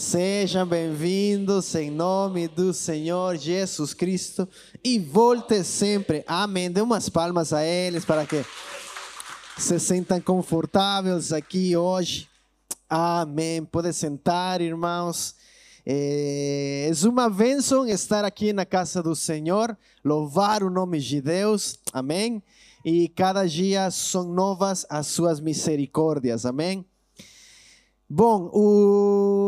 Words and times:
Sejam 0.00 0.64
bem-vindos 0.64 1.74
em 1.74 1.90
nome 1.90 2.46
do 2.46 2.72
Senhor 2.72 3.34
Jesus 3.34 3.92
Cristo 3.92 4.48
e 4.82 4.96
volte 4.96 5.64
sempre. 5.64 6.22
Amém. 6.24 6.70
Dê 6.70 6.80
umas 6.80 7.08
palmas 7.08 7.52
a 7.52 7.64
eles 7.64 8.04
para 8.04 8.24
que 8.24 8.44
se 9.58 9.76
sintam 9.80 10.20
confortáveis 10.20 11.32
aqui 11.32 11.76
hoje. 11.76 12.28
Amém. 12.88 13.64
Pode 13.64 13.92
sentar, 13.92 14.60
irmãos. 14.60 15.34
É 15.84 16.88
uma 17.04 17.28
bênção 17.28 17.84
estar 17.84 18.24
aqui 18.24 18.52
na 18.52 18.64
casa 18.64 19.02
do 19.02 19.16
Senhor, 19.16 19.76
louvar 20.04 20.62
o 20.62 20.70
nome 20.70 21.00
de 21.00 21.20
Deus. 21.20 21.76
Amém. 21.92 22.40
E 22.84 23.08
cada 23.08 23.44
dia 23.48 23.90
são 23.90 24.32
novas 24.32 24.86
as 24.88 25.08
suas 25.08 25.40
misericórdias. 25.40 26.46
Amém. 26.46 26.86
Bom, 28.10 28.48
o, 28.54 29.47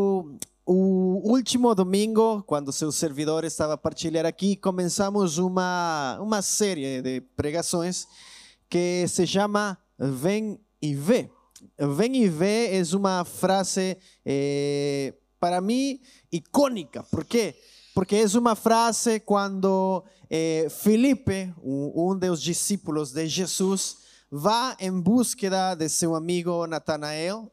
o 0.67 1.21
último 1.25 1.75
domingo, 1.75 2.43
quando 2.45 2.73
seu 2.73 2.93
servidor 2.93 3.45
estava 3.45 3.75
a 3.75 3.79
partilhar 3.79 4.25
aqui, 4.25 4.55
começamos 4.57 5.39
uma, 5.39 6.19
uma 6.21 6.43
série 6.43 7.03
de 7.03 7.21
pregações 7.37 8.07
que 8.69 9.07
se 9.09 9.27
chama 9.27 9.77
Vem 9.99 10.61
e 10.81 10.95
Vê. 10.95 11.29
Vem 11.79 12.23
e 12.23 12.29
vê 12.29 12.79
é 12.79 12.97
uma 12.97 13.25
frase, 13.25 13.99
eh, 14.25 15.13
para 15.39 15.61
mim, 15.61 16.01
icônica. 16.33 17.03
Por 17.03 17.25
quê? 17.25 17.55
Porque 17.95 18.17
é 18.17 18.39
uma 18.39 18.55
frase 18.55 19.21
quando 19.21 20.05
eh, 20.31 20.69
Felipe, 20.71 21.53
um 21.63 22.17
dos 22.17 22.41
discípulos 22.41 23.13
de 23.13 23.27
Jesus, 23.27 23.99
vai 24.31 24.77
em 24.79 25.01
búsqueda 25.01 25.75
de 25.75 25.89
seu 25.89 26.15
amigo 26.15 26.67
Natanael, 26.67 27.51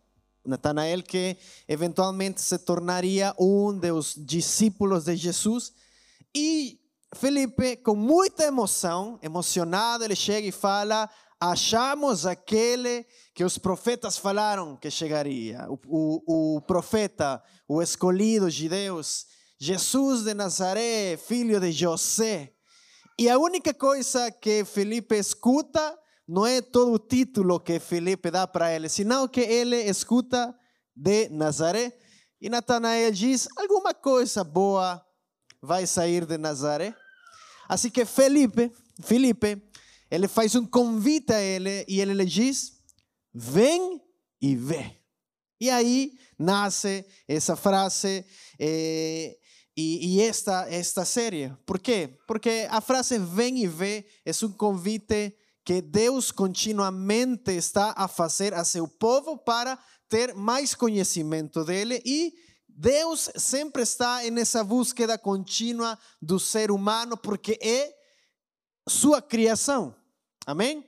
Natanael 0.48 1.04
que 1.04 1.38
eventualmente 1.68 2.42
se 2.42 2.58
tornaria 2.58 3.36
um 3.38 3.78
dos 3.78 4.16
discípulos 4.18 5.06
de 5.06 5.16
Jesus, 5.16 5.74
e 6.36 6.80
Felipe, 7.16 7.78
com 7.78 7.96
muita 7.96 8.44
emoção, 8.44 9.20
emocionado, 9.22 10.04
ele 10.04 10.16
chega 10.16 10.48
e 10.48 10.52
fala: 10.52 11.10
achamos 11.40 12.26
aquele 12.26 13.06
que 13.34 13.44
os 13.44 13.58
profetas 13.58 14.18
falaram 14.18 14.76
que 14.76 14.90
chegaria, 14.90 15.66
o, 15.70 15.80
o, 15.88 16.56
o 16.58 16.62
profeta, 16.62 17.42
o 17.68 17.82
escolhido 17.82 18.50
de 18.50 18.68
Deus, 18.68 19.26
Jesus 19.60 20.24
de 20.24 20.34
Nazaré, 20.34 21.18
filho 21.18 21.60
de 21.60 21.72
José. 21.72 22.54
E 23.18 23.30
a 23.30 23.40
única 23.40 23.74
coisa 23.74 24.30
que 24.30 24.64
Felipe 24.64 25.16
escuta 25.16 25.98
não 26.28 26.46
é 26.46 26.62
todo 26.62 26.92
o 26.92 27.00
título 27.00 27.60
que 27.60 27.80
Felipe 27.80 28.30
dá 28.30 28.46
para 28.46 28.74
ele, 28.74 28.90
senão 28.90 29.28
que 29.28 29.40
ele 29.40 29.78
escuta 29.78 30.54
de 30.96 31.30
Nazaré. 31.30 31.98
E 32.42 32.50
Natanael 32.50 33.12
diz: 33.12 33.48
alguma 33.56 33.94
coisa 33.94 34.44
boa 34.44 35.04
vai 35.62 35.88
sair 35.88 36.26
de 36.26 36.38
Nazaré. 36.38 36.94
Assim 37.70 37.90
que 37.90 38.06
Felipe, 38.06 38.72
Felipe, 39.02 39.62
ele 40.12 40.28
faz 40.28 40.54
um 40.56 40.66
convite 40.66 41.32
a 41.32 41.42
ele 41.42 41.86
e 41.88 42.02
ele 42.02 42.14
lhe 42.14 42.26
diz: 42.26 42.74
vem 43.34 44.02
e 44.42 44.56
vê. 44.56 44.98
E 45.60 45.70
aí 45.70 46.14
nasce 46.38 47.06
essa 47.28 47.56
frase 47.56 48.24
eh, 48.60 49.36
e, 49.76 50.18
e, 50.18 50.22
esta, 50.22 50.68
esta 50.70 51.06
série. 51.06 51.52
Por 51.66 51.80
quê? 51.80 52.16
Porque 52.28 52.68
a 52.70 52.82
frase 52.82 53.18
vem 53.18 53.64
e 53.64 53.68
vê 53.68 54.06
é 54.26 54.32
um 54.46 54.52
convite 54.52 55.36
que 55.68 55.82
Deus 55.82 56.32
continuamente 56.32 57.52
está 57.52 57.94
a 57.98 58.08
fazer 58.08 58.54
a 58.54 58.64
seu 58.64 58.88
povo 58.88 59.38
para 59.38 59.78
ter 60.08 60.34
mais 60.34 60.74
conhecimento 60.74 61.66
dele 61.66 62.02
e 62.06 62.34
Deus 62.70 63.30
sempre 63.36 63.84
está 63.84 64.22
nessa 64.32 64.64
búsqueda 64.64 65.18
contínua 65.18 66.00
do 66.22 66.40
ser 66.40 66.72
humano 66.72 67.18
porque 67.18 67.60
é 67.62 67.94
sua 68.88 69.22
criação. 69.22 69.94
Amém? 70.46 70.88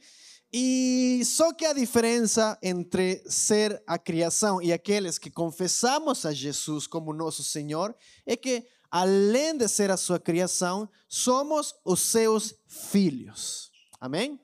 E 0.53 1.23
só 1.25 1.51
que 1.51 1.65
a 1.65 1.73
diferença 1.73 2.57
entre 2.63 3.21
ser 3.29 3.83
a 3.85 3.99
criação 3.99 4.61
e 4.61 4.71
aqueles 4.71 5.17
que 5.17 5.29
confessamos 5.29 6.25
a 6.25 6.31
Jesus 6.31 6.87
como 6.87 7.11
nosso 7.11 7.43
Senhor 7.43 7.93
é 8.25 8.37
que, 8.37 8.65
além 8.89 9.57
de 9.57 9.67
ser 9.67 9.91
a 9.91 9.97
sua 9.97 10.21
criação, 10.21 10.89
somos 11.09 11.75
os 11.83 11.99
seus 11.99 12.55
filhos. 12.65 13.69
Amém? 13.99 14.39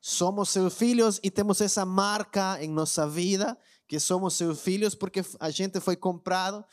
Somos 0.00 0.50
seus 0.50 0.74
filhos 0.74 1.18
e 1.22 1.30
temos 1.30 1.60
essa 1.60 1.84
marca 1.84 2.62
em 2.62 2.68
nossa 2.68 3.08
vida 3.08 3.58
que 3.86 3.98
somos 3.98 4.34
seus 4.34 4.60
filhos 4.60 4.94
porque 4.94 5.22
a 5.40 5.50
gente 5.50 5.80
foi 5.80 5.96
comprado 5.96 6.64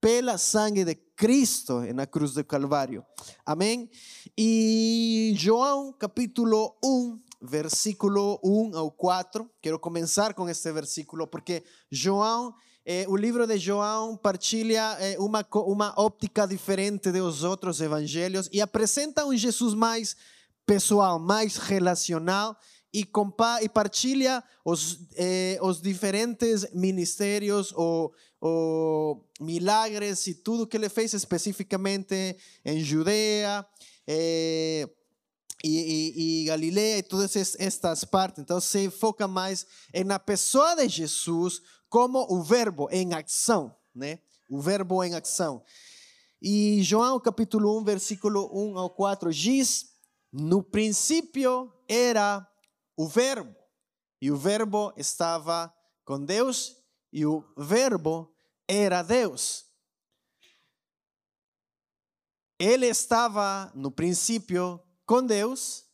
pela 0.00 0.38
sangue 0.38 0.84
de 0.84 0.94
Cristo 1.16 1.80
na 1.94 2.06
cruz 2.06 2.34
do 2.34 2.44
Calvário. 2.44 3.04
Amém? 3.44 3.90
E 4.36 5.32
João 5.36 5.92
capítulo 5.92 6.76
1, 6.84 7.20
versículo 7.42 8.38
1 8.44 8.76
ao 8.76 8.90
4. 8.90 9.50
Quero 9.60 9.78
começar 9.78 10.34
com 10.34 10.48
este 10.48 10.70
versículo 10.72 11.26
porque 11.26 11.64
João, 11.90 12.54
eh, 12.84 13.06
o 13.08 13.16
livro 13.16 13.46
de 13.46 13.58
João 13.58 14.16
partilha 14.16 14.96
eh, 15.00 15.16
uma, 15.18 15.94
óptica 15.96 16.46
diferente 16.46 17.10
dos 17.10 17.42
outros 17.42 17.80
evangelhos 17.80 18.48
e 18.52 18.60
apresenta 18.60 19.24
um 19.24 19.36
Jesus 19.36 19.74
mais 19.74 20.16
pessoal, 20.66 21.18
mais 21.18 21.56
relacional 21.56 22.56
e, 22.92 23.04
compa 23.04 23.60
e 23.62 23.68
partilha 23.68 24.42
os, 24.64 25.00
eh, 25.16 25.58
os 25.60 25.82
diferentes 25.82 26.72
ministérios 26.72 27.72
ou, 27.74 28.12
ou 28.40 29.28
milagres 29.40 30.26
e 30.26 30.34
tudo 30.34 30.66
que 30.66 30.76
ele 30.76 30.88
fez 30.88 31.12
especificamente 31.12 32.36
em 32.64 32.80
Judea. 32.80 33.66
Eh, 34.06 34.88
e, 35.64 35.70
e, 35.70 36.42
e, 36.42 36.44
Galileia 36.44 36.98
e 36.98 37.02
todas 37.02 37.34
estas 37.58 38.04
partes. 38.04 38.42
Então 38.42 38.60
se 38.60 38.90
foca 38.90 39.26
mais 39.26 39.66
na 40.04 40.18
pessoa 40.18 40.76
de 40.76 40.86
Jesus 40.88 41.62
como 41.88 42.26
o 42.28 42.42
verbo 42.42 42.86
em 42.90 43.14
ação, 43.14 43.74
né? 43.94 44.18
O 44.50 44.60
verbo 44.60 45.02
em 45.02 45.14
ação. 45.14 45.62
E 46.42 46.82
João 46.82 47.18
capítulo 47.18 47.80
1, 47.80 47.84
versículo 47.84 48.50
1 48.52 48.78
ao 48.78 48.90
4 48.90 49.32
diz: 49.32 49.93
No 50.36 50.64
princípio 50.64 51.72
era 51.88 52.44
o 52.96 53.06
verbo, 53.06 53.54
e 54.20 54.32
o 54.32 54.36
verbo 54.36 54.92
estava 54.96 55.72
com 56.04 56.24
Deus, 56.24 56.76
e 57.12 57.24
o 57.24 57.44
verbo 57.56 58.34
era 58.66 59.00
Deus. 59.00 59.66
Ele 62.58 62.86
estava 62.86 63.70
no 63.76 63.92
princípio 63.92 64.82
com 65.06 65.24
Deus 65.24 65.84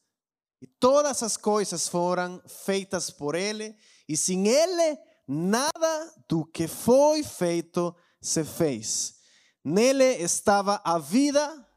e 0.59 0.67
todas 0.67 1.23
as 1.23 1.37
coisas 1.37 1.87
foram 1.87 2.43
feitas 2.47 3.11
por 3.11 3.35
Ele 3.35 3.77
e 4.09 4.17
sem 4.17 4.49
Ele 4.49 4.99
nada 5.29 6.15
do 6.27 6.47
que 6.47 6.67
foi 6.67 7.23
feito 7.23 7.95
se 8.23 8.43
fez. 8.43 9.21
Nele 9.63 10.23
estava 10.23 10.81
a 10.83 10.99
vida, 10.99 11.69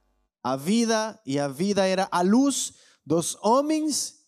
a 0.44 0.56
vida 0.56 1.20
e 1.26 1.40
a 1.40 1.48
vida 1.48 1.86
era 1.88 2.08
a 2.12 2.22
luz 2.22 2.74
dos 3.06 3.38
homens 3.42 4.24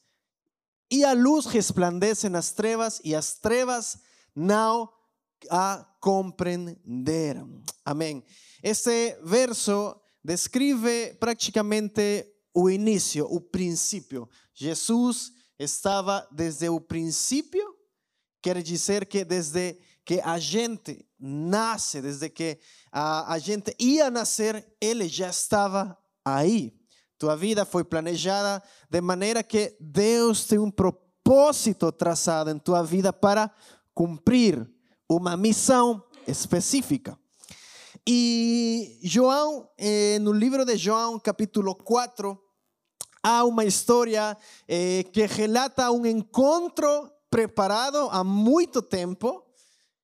e 0.90 1.04
a 1.04 1.14
luz 1.14 1.46
resplandece 1.46 2.30
nas 2.30 2.52
trevas 2.52 3.02
e 3.04 3.14
as 3.14 3.34
trevas 3.34 3.98
não 4.36 4.90
a 5.50 5.86
compreenderam. 6.00 7.62
Amém. 7.84 8.24
Este 8.64 9.18
verso 9.24 10.00
descreve 10.24 11.16
praticamente 11.20 12.26
o 12.54 12.70
início, 12.70 13.26
o 13.26 13.42
princípio. 13.42 14.30
Jesus 14.54 15.32
estava 15.60 16.28
desde 16.32 16.70
o 16.70 16.80
princípio, 16.80 17.76
quer 18.42 18.62
dizer 18.62 19.06
que 19.06 19.26
desde 19.26 19.78
que 20.06 20.22
a 20.22 20.38
gente 20.38 21.06
nasce, 21.20 22.02
desde 22.02 22.30
que 22.30 22.60
a, 22.92 23.34
a 23.34 23.40
gente 23.40 23.76
ia 23.80 24.12
nascer, 24.12 24.66
ele 24.80 25.08
já 25.10 25.30
estava 25.30 25.98
aí. 26.26 26.74
Tua 27.18 27.38
vida 27.38 27.64
foi 27.64 27.84
planejada 27.84 28.62
de 28.90 29.00
maneira 29.00 29.44
que 29.44 29.78
Deus 29.80 30.44
tem 30.44 30.60
um 30.60 30.72
propósito 30.72 31.92
traçado 31.92 32.50
em 32.50 32.58
tua 32.58 32.82
vida 32.84 33.14
para 33.14 33.50
cumprir 33.94 34.70
uma 35.08 35.38
missão 35.38 36.04
específica. 36.28 37.18
E 38.08 39.00
João, 39.02 39.70
eh, 39.78 40.20
no 40.20 40.32
livro 40.32 40.66
de 40.66 40.76
João, 40.78 41.18
capítulo 41.18 41.74
4, 41.74 42.38
há 43.24 43.44
uma 43.46 43.66
história 43.66 44.38
eh, 44.68 45.04
que 45.12 45.26
relata 45.26 45.90
um 45.90 46.06
encontro 46.06 47.10
preparado 47.30 48.08
há 48.12 48.24
muito 48.24 48.82
tempo, 48.82 49.44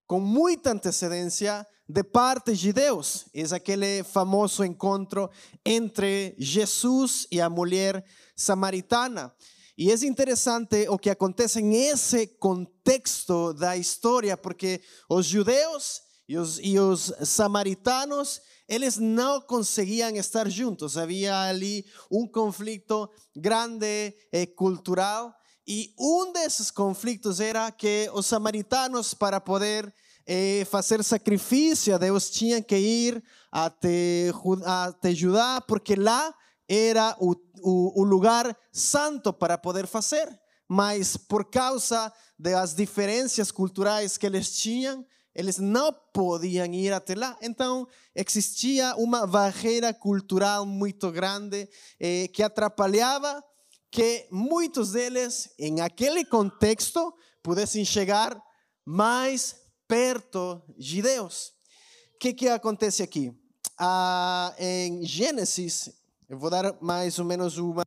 com 0.07 0.19
muita 0.19 0.71
antecedência, 0.71 1.65
de 1.91 2.03
parte 2.03 2.53
de 2.53 2.71
Deus. 2.71 3.25
É 3.33 3.43
aquele 3.53 4.03
famoso 4.03 4.63
encontro 4.63 5.29
entre 5.65 6.33
Jesus 6.39 7.27
e 7.29 7.41
a 7.41 7.49
mulher 7.49 8.03
samaritana. 8.35 9.33
E 9.77 9.91
é 9.91 9.95
interessante 10.05 10.87
o 10.89 10.97
que 10.97 11.09
acontece 11.09 11.61
nesse 11.61 12.27
contexto 12.27 13.53
da 13.53 13.75
história, 13.75 14.37
porque 14.37 14.81
os 15.09 15.25
judeus 15.25 16.01
e 16.27 16.37
os, 16.37 16.59
e 16.59 16.79
os 16.79 17.11
samaritanos, 17.23 18.41
eles 18.69 18.97
não 18.97 19.41
conseguiam 19.41 20.15
estar 20.15 20.49
juntos. 20.49 20.97
Havia 20.97 21.41
ali 21.41 21.85
um 22.09 22.25
conflito 22.25 23.09
grande 23.35 24.15
eh, 24.31 24.45
cultural 24.45 25.33
e 25.67 25.93
um 25.99 26.31
desses 26.31 26.71
conflitos 26.71 27.39
era 27.39 27.71
que 27.71 28.09
os 28.13 28.25
samaritanos, 28.25 29.13
para 29.13 29.41
poder 29.41 29.93
eh, 30.25 30.65
fazer 30.69 31.03
sacrifício 31.03 31.97
Deus, 31.99 32.29
tinham 32.29 32.61
que 32.61 32.77
ir 32.77 33.23
até, 33.51 34.31
até 34.65 35.13
Judá, 35.13 35.61
porque 35.61 35.95
lá 35.95 36.33
era 36.67 37.15
o, 37.19 37.35
o, 37.61 38.01
o 38.01 38.03
lugar 38.03 38.55
santo 38.71 39.33
para 39.33 39.57
poder 39.57 39.87
fazer. 39.87 40.27
Mas 40.67 41.17
por 41.17 41.49
causa 41.49 42.11
das 42.39 42.73
diferenças 42.73 43.51
culturais 43.51 44.17
que 44.17 44.25
eles 44.25 44.57
tinham, 44.57 45.05
eles 45.35 45.57
não 45.57 45.93
podiam 46.13 46.65
ir 46.73 46.93
até 46.93 47.13
lá. 47.13 47.37
Então, 47.41 47.87
existia 48.15 48.95
uma 48.95 49.27
barreira 49.27 49.93
cultural 49.93 50.65
muito 50.65 51.11
grande 51.11 51.67
eh, 51.99 52.27
que 52.29 52.41
atrapalhava 52.41 53.43
que 53.91 54.27
muitos 54.31 54.93
deles, 54.93 55.49
em 55.59 55.81
aquele 55.81 56.23
contexto, 56.23 57.13
pudessem 57.43 57.83
chegar 57.83 58.41
mais 58.85 59.57
perto 59.91 60.61
de 60.77 61.01
Deus. 61.01 61.53
O 62.15 62.19
que, 62.19 62.33
que 62.33 62.47
acontece 62.47 63.03
aqui? 63.03 63.37
Ah, 63.77 64.55
em 64.57 65.05
Gênesis, 65.05 65.91
eu 66.29 66.39
vou 66.39 66.49
dar 66.49 66.77
mais 66.81 67.19
ou 67.19 67.25
menos 67.25 67.57
uma, 67.57 67.83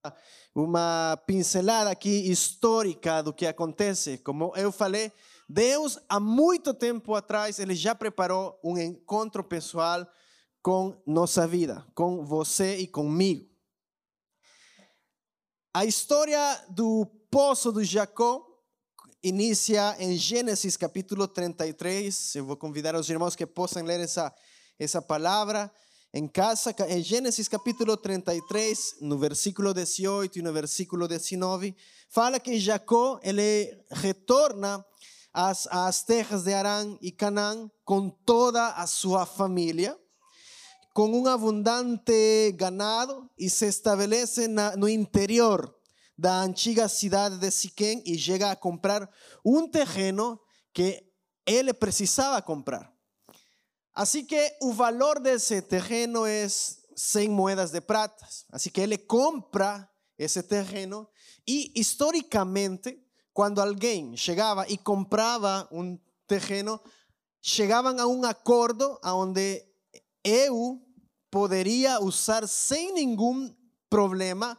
uma 0.54 1.18
pincelada 1.26 1.90
aqui 1.90 2.30
histórica 2.30 3.22
do 3.22 3.32
que 3.32 3.46
acontece. 3.46 4.18
Como 4.18 4.52
eu 4.54 4.70
falei, 4.70 5.10
Deus, 5.48 5.98
há 6.06 6.20
muito 6.20 6.74
tempo 6.74 7.14
atrás, 7.14 7.58
Ele 7.58 7.74
já 7.74 7.94
preparou 7.94 8.60
um 8.62 8.76
encontro 8.76 9.42
pessoal 9.42 10.06
com 10.60 11.02
nossa 11.06 11.46
vida, 11.46 11.86
com 11.94 12.22
você 12.22 12.76
e 12.76 12.86
comigo. 12.86 13.48
A 15.72 15.86
história 15.86 16.66
do 16.68 17.06
poço 17.30 17.72
de 17.72 17.82
Jacó 17.82 18.53
inicia 19.24 19.96
em 19.98 20.18
Gênesis 20.18 20.76
capítulo 20.76 21.26
33. 21.26 22.34
Eu 22.34 22.44
vou 22.44 22.58
convidar 22.58 22.94
os 22.94 23.08
irmãos 23.08 23.34
que 23.34 23.46
possam 23.46 23.82
ler 23.82 23.98
essa, 23.98 24.30
essa 24.78 25.00
palavra 25.00 25.72
em 26.12 26.28
casa. 26.28 26.74
Em 26.86 27.02
Gênesis 27.02 27.48
capítulo 27.48 27.96
33, 27.96 28.96
no 29.00 29.16
versículo 29.16 29.72
18 29.72 30.38
e 30.38 30.42
no 30.42 30.52
versículo 30.52 31.08
19, 31.08 31.74
fala 32.10 32.38
que 32.38 32.60
Jacó 32.60 33.18
ele 33.22 33.74
retorna 33.90 34.84
às, 35.32 35.66
às 35.68 36.02
terras 36.02 36.42
de 36.42 36.52
Arã 36.52 36.94
e 37.00 37.10
Canaã 37.10 37.70
com 37.82 38.10
toda 38.10 38.74
a 38.74 38.86
sua 38.86 39.24
família 39.24 39.98
com 40.92 41.08
um 41.08 41.26
abundante 41.26 42.52
ganado 42.52 43.28
e 43.36 43.50
se 43.50 43.66
estabelece 43.66 44.46
na, 44.46 44.76
no 44.76 44.88
interior 44.88 45.73
da 46.16 46.40
antiga 46.40 46.88
cidade 46.88 47.38
de 47.38 47.50
Siquém 47.50 48.02
e 48.06 48.18
chega 48.18 48.50
a 48.50 48.56
comprar 48.56 49.08
um 49.44 49.68
terreno 49.68 50.40
que 50.72 51.04
ele 51.46 51.74
precisava 51.74 52.40
comprar. 52.40 52.92
Assim 53.94 54.24
que 54.24 54.56
o 54.62 54.72
valor 54.72 55.20
desse 55.20 55.62
terreno 55.62 56.26
é 56.26 56.46
100 56.48 57.28
moedas 57.28 57.70
de 57.70 57.80
prata. 57.80 58.26
Assim 58.50 58.70
que 58.70 58.80
ele 58.80 58.98
compra 58.98 59.88
esse 60.18 60.42
terreno 60.42 61.08
e 61.46 61.72
historicamente, 61.76 62.98
quando 63.32 63.60
alguém 63.60 64.16
chegava 64.16 64.66
e 64.68 64.78
comprava 64.78 65.68
um 65.70 65.98
terreno, 66.26 66.80
chegavam 67.42 67.98
a 67.98 68.06
um 68.06 68.24
acordo 68.24 68.98
onde 69.04 69.64
eu 70.24 70.80
poderia 71.30 72.00
usar 72.00 72.46
sem 72.48 72.92
nenhum 72.92 73.54
problema 73.90 74.58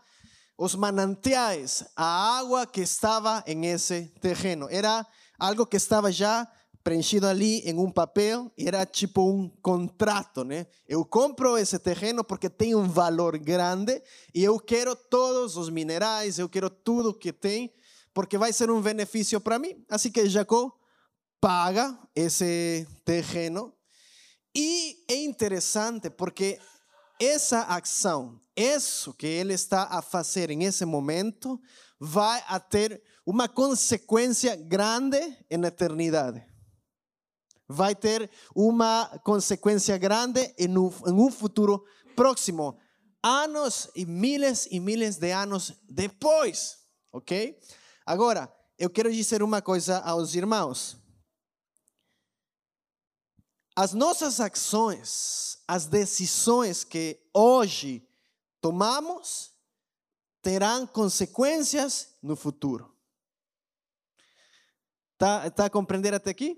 os 0.58 0.76
manantiais, 0.76 1.84
a 1.96 2.38
água 2.38 2.66
que 2.66 2.82
estava 2.82 3.44
em 3.46 3.66
esse 3.66 4.04
terreno. 4.22 4.68
Era 4.70 5.06
algo 5.38 5.66
que 5.66 5.78
estava 5.78 6.12
já 6.12 6.48
preenchido 6.84 7.26
ali 7.26 7.62
em 7.62 7.80
um 7.80 7.90
papel, 7.90 8.52
era 8.56 8.86
tipo 8.86 9.28
um 9.28 9.50
contrato, 9.62 10.44
né? 10.44 10.68
Eu 10.88 11.04
compro 11.04 11.58
esse 11.58 11.80
terreno 11.80 12.24
porque 12.24 12.48
tem 12.48 12.76
um 12.76 12.88
valor 12.88 13.40
grande 13.40 14.02
e 14.34 14.44
eu 14.44 14.60
quero 14.60 14.96
todos 14.96 15.58
os 15.58 15.68
minerais, 15.68 16.38
eu 16.38 16.48
quero 16.48 16.70
tudo 16.70 17.12
que 17.12 17.34
tem, 17.34 17.74
porque 18.14 18.38
vai 18.38 18.54
ser 18.54 18.70
um 18.70 18.80
benefício 18.82 19.42
para 19.42 19.58
mim. 19.58 19.84
Assim 19.90 20.12
que 20.12 20.30
Jacó 20.30 20.72
paga 21.42 21.98
esse 22.16 22.88
terreno 23.04 23.74
e 24.56 25.04
é 25.10 25.16
interessante 25.24 26.10
porque 26.12 26.60
essa 27.20 27.62
ação, 27.64 28.40
isso 28.56 29.14
que 29.14 29.28
ele 29.28 29.54
está 29.54 29.84
a 29.84 30.02
fazer 30.02 30.50
em 30.50 30.64
esse 30.64 30.86
momento, 30.86 31.60
vai 32.00 32.44
a 32.48 32.60
ter 32.60 33.02
uma 33.26 33.48
consequência 33.48 34.56
grande 34.56 35.20
na 35.52 35.68
eternidade. 35.68 36.46
Vai 37.68 37.96
ter 37.96 38.30
uma 38.56 39.08
consequência 39.24 39.98
grande 39.98 40.54
em 40.58 40.78
um, 40.78 41.32
futuro 41.32 41.84
próximo, 42.16 42.78
anos 43.24 43.90
e 43.96 44.06
miles 44.06 44.68
e 44.70 44.80
miles 44.80 45.18
de 45.18 45.32
anos 45.32 45.74
depois, 45.90 46.78
ok? 47.12 47.60
Agora, 48.06 48.54
eu 48.78 48.90
quero 48.90 49.12
dizer 49.12 49.42
uma 49.42 49.62
coisa 49.62 49.98
aos 50.00 50.36
irmãos. 50.36 51.05
As 53.76 53.94
nossas 53.94 54.40
ações, 54.40 55.58
as 55.68 55.86
decisões 55.86 56.86
que 56.86 57.20
hoje 57.34 58.08
tomamos, 58.62 59.52
terão 60.42 60.88
consequências 60.88 62.16
no 62.24 62.38
futuro. 62.38 62.96
Tá, 65.18 65.50
tá 65.50 65.66
a 65.66 65.70
compreender 65.70 66.14
até 66.14 66.30
aqui? 66.30 66.58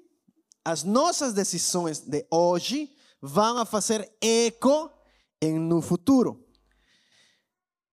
As 0.64 0.84
nossas 0.84 1.34
decisões 1.34 2.00
de 2.00 2.28
hoje 2.30 2.96
vão 3.20 3.58
a 3.58 3.66
fazer 3.66 4.12
eco 4.22 4.92
em, 5.42 5.58
no 5.58 5.82
futuro. 5.82 6.46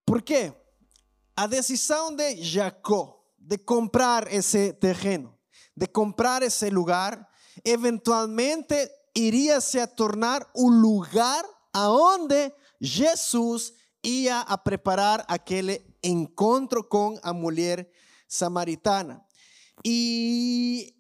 Por 0.05 0.21
quê? 0.21 0.53
A 1.35 1.47
decisão 1.47 2.15
de 2.15 2.43
Jacó 2.43 3.25
de 3.39 3.57
comprar 3.57 4.31
esse 4.33 4.73
terreno, 4.75 5.39
de 5.77 5.87
comprar 5.87 6.43
esse 6.43 6.69
lugar, 6.69 7.27
eventualmente 7.65 8.91
iria 9.17 9.61
se 9.61 9.85
tornar 9.87 10.49
o 10.55 10.69
lugar 10.69 11.45
aonde 11.73 12.53
Jesus 12.81 13.73
ia 14.03 14.41
a 14.41 14.59
preparar 14.59 15.25
aquele 15.29 15.85
encontro 16.03 16.85
com 16.85 17.19
a 17.23 17.33
mulher 17.33 17.91
samaritana. 18.29 19.25
E 19.85 20.95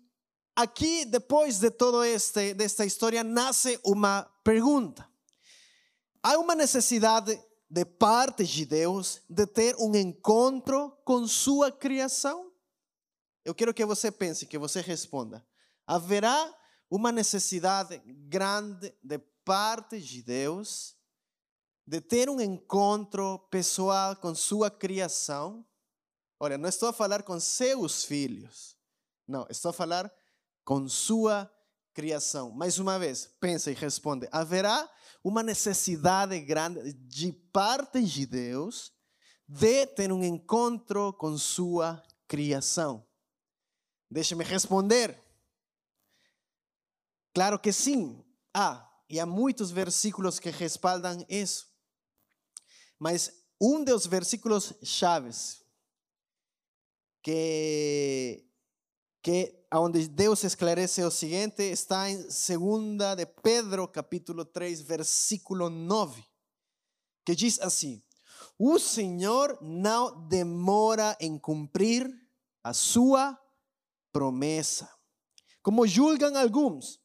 aqui, 0.57 1.05
depois 1.05 1.59
de 1.59 1.71
todo 1.71 2.03
este 2.03 2.55
desta 2.55 2.85
história, 2.85 3.23
nasce 3.23 3.79
uma 3.85 4.23
pergunta. 4.43 5.07
Há 6.23 6.39
uma 6.39 6.55
necessidade 6.55 7.39
de 7.69 7.85
parte 7.85 8.45
de 8.45 8.65
Deus 8.65 9.21
de 9.29 9.47
ter 9.47 9.77
um 9.77 9.95
encontro 9.95 10.97
com 11.05 11.27
sua 11.27 11.71
criação? 11.71 12.51
Eu 13.45 13.55
quero 13.55 13.75
que 13.75 13.85
você 13.85 14.11
pense, 14.11 14.47
que 14.47 14.57
você 14.57 14.81
responda. 14.81 15.45
Haverá 15.87 16.51
uma 16.95 17.11
necessidade 17.11 18.01
grande 18.07 18.95
de 19.03 19.19
parte 19.45 20.01
de 20.01 20.23
Deus 20.23 20.95
de 21.85 22.01
ter 22.01 22.31
um 22.31 22.41
encontro 22.41 23.41
pessoal 23.51 24.15
com 24.15 24.33
sua 24.33 24.71
criação. 24.71 25.67
Olha, 26.39 26.57
não 26.57 26.69
estou 26.69 26.89
a 26.89 26.93
falar 26.93 27.25
com 27.25 27.41
seus 27.41 28.05
filhos. 28.05 28.77
Não, 29.27 29.45
estou 29.51 29.71
a 29.71 29.73
falar 29.73 30.09
com 30.65 30.89
sua 30.89 31.51
criação. 31.93 32.53
Mais 32.53 32.79
uma 32.79 32.97
vez, 32.97 33.29
pensa 33.41 33.73
e 33.73 33.75
responde: 33.75 34.29
haverá 34.31 34.89
uma 35.25 35.43
necessidade 35.43 36.39
grande 36.43 36.93
de 36.93 37.33
parte 37.53 38.05
de 38.05 38.25
Deus 38.25 38.93
de 39.49 39.85
ter 39.85 40.13
um 40.13 40.23
encontro 40.23 41.13
com 41.15 41.37
sua 41.37 42.01
criação? 42.29 43.05
Deixe-me 44.09 44.45
responder. 44.45 45.24
Claro 47.35 47.59
que 47.59 47.73
sim. 47.73 48.25
Ah, 48.55 48.89
e 49.11 49.19
há 49.19 49.27
muitos 49.27 49.73
versículos 49.73 50.39
que 50.39 50.51
respaldam 50.51 51.27
isso. 51.29 51.67
Mas 52.99 53.33
um 53.61 53.83
dos 53.83 54.07
versículos 54.07 54.73
chaves 54.83 55.63
que 57.23 58.49
que 59.21 59.67
onde 59.73 60.07
Deus 60.07 60.45
esclarece 60.45 61.03
o 61.03 61.11
seguinte 61.11 61.63
está 61.63 62.11
em 62.11 62.19
2 62.19 63.17
de 63.17 63.25
Pedro, 63.43 63.89
capítulo 63.89 64.45
3, 64.45 64.83
versículo 64.83 65.71
9, 65.71 66.23
que 67.25 67.35
diz 67.35 67.59
assim: 67.61 68.03
O 68.59 68.79
Senhor 68.79 69.59
não 69.63 70.29
demora 70.29 71.17
em 71.19 71.39
cumprir 71.39 72.07
a 72.63 72.75
sua 72.75 73.37
promessa, 74.13 74.89
como 75.63 75.87
julgam 75.87 76.37
alguns 76.37 77.03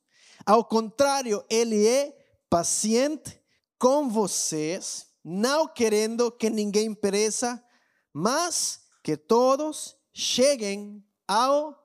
Ao 0.49 0.65
contrário, 0.65 1.45
ele 1.47 1.87
é 1.87 2.11
paciente 2.49 3.39
com 3.77 4.09
vocês, 4.09 5.05
não 5.23 5.67
querendo 5.67 6.31
que 6.31 6.49
ninguém 6.49 6.91
pereça, 6.91 7.63
mas 8.11 8.81
que 9.03 9.15
todos 9.15 9.95
cheguem 10.11 11.05
ao 11.27 11.79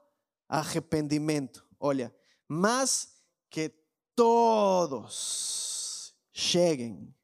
arrependimento. 0.49 1.63
Olha, 1.79 2.11
mas 2.49 3.11
que 3.51 3.71
todos 4.17 6.15
cheguem 6.33 7.15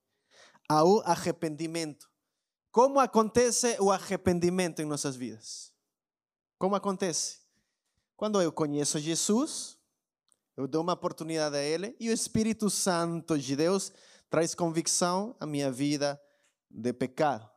ao 0.69 1.01
arrependimento. 1.09 2.11
Como 2.71 3.01
acontece 3.01 3.79
o 3.81 3.91
arrependimento 3.91 4.83
em 4.83 4.85
nossas 4.85 5.17
vidas? 5.17 5.73
Como 6.59 6.77
acontece? 6.77 7.39
Quando 8.15 8.43
eu 8.43 8.53
conheço 8.53 8.99
Jesus, 8.99 9.80
eu 10.57 10.67
dou 10.67 10.83
uma 10.83 10.93
oportunidade 10.93 11.57
a 11.57 11.63
Ele 11.63 11.95
e 11.99 12.09
o 12.09 12.13
Espírito 12.13 12.69
Santo 12.69 13.39
de 13.39 13.57
Deus 13.57 13.93
traz 14.29 14.55
convicção 14.55 15.35
à 15.41 15.47
minha 15.47 15.71
vida 15.71 16.21
de 16.71 16.93
pecado. 16.93 17.49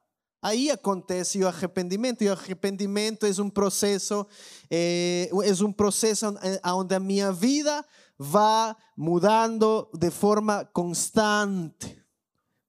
Aí 0.41 0.69
acontece 0.69 1.41
o 1.41 1.47
arrependimento, 1.47 2.21
e 2.21 2.27
o 2.27 2.33
arrependimento 2.33 3.25
é 3.25 3.41
um 3.41 3.49
processo, 3.49 4.27
é, 4.69 5.29
é 5.31 5.63
um 5.63 5.71
processo 5.71 6.35
onde 6.65 6.93
a 6.93 6.99
minha 6.99 7.31
vida 7.31 7.85
vai 8.19 8.75
mudando 8.97 9.89
de 9.93 10.11
forma 10.11 10.65
constante. 10.65 11.97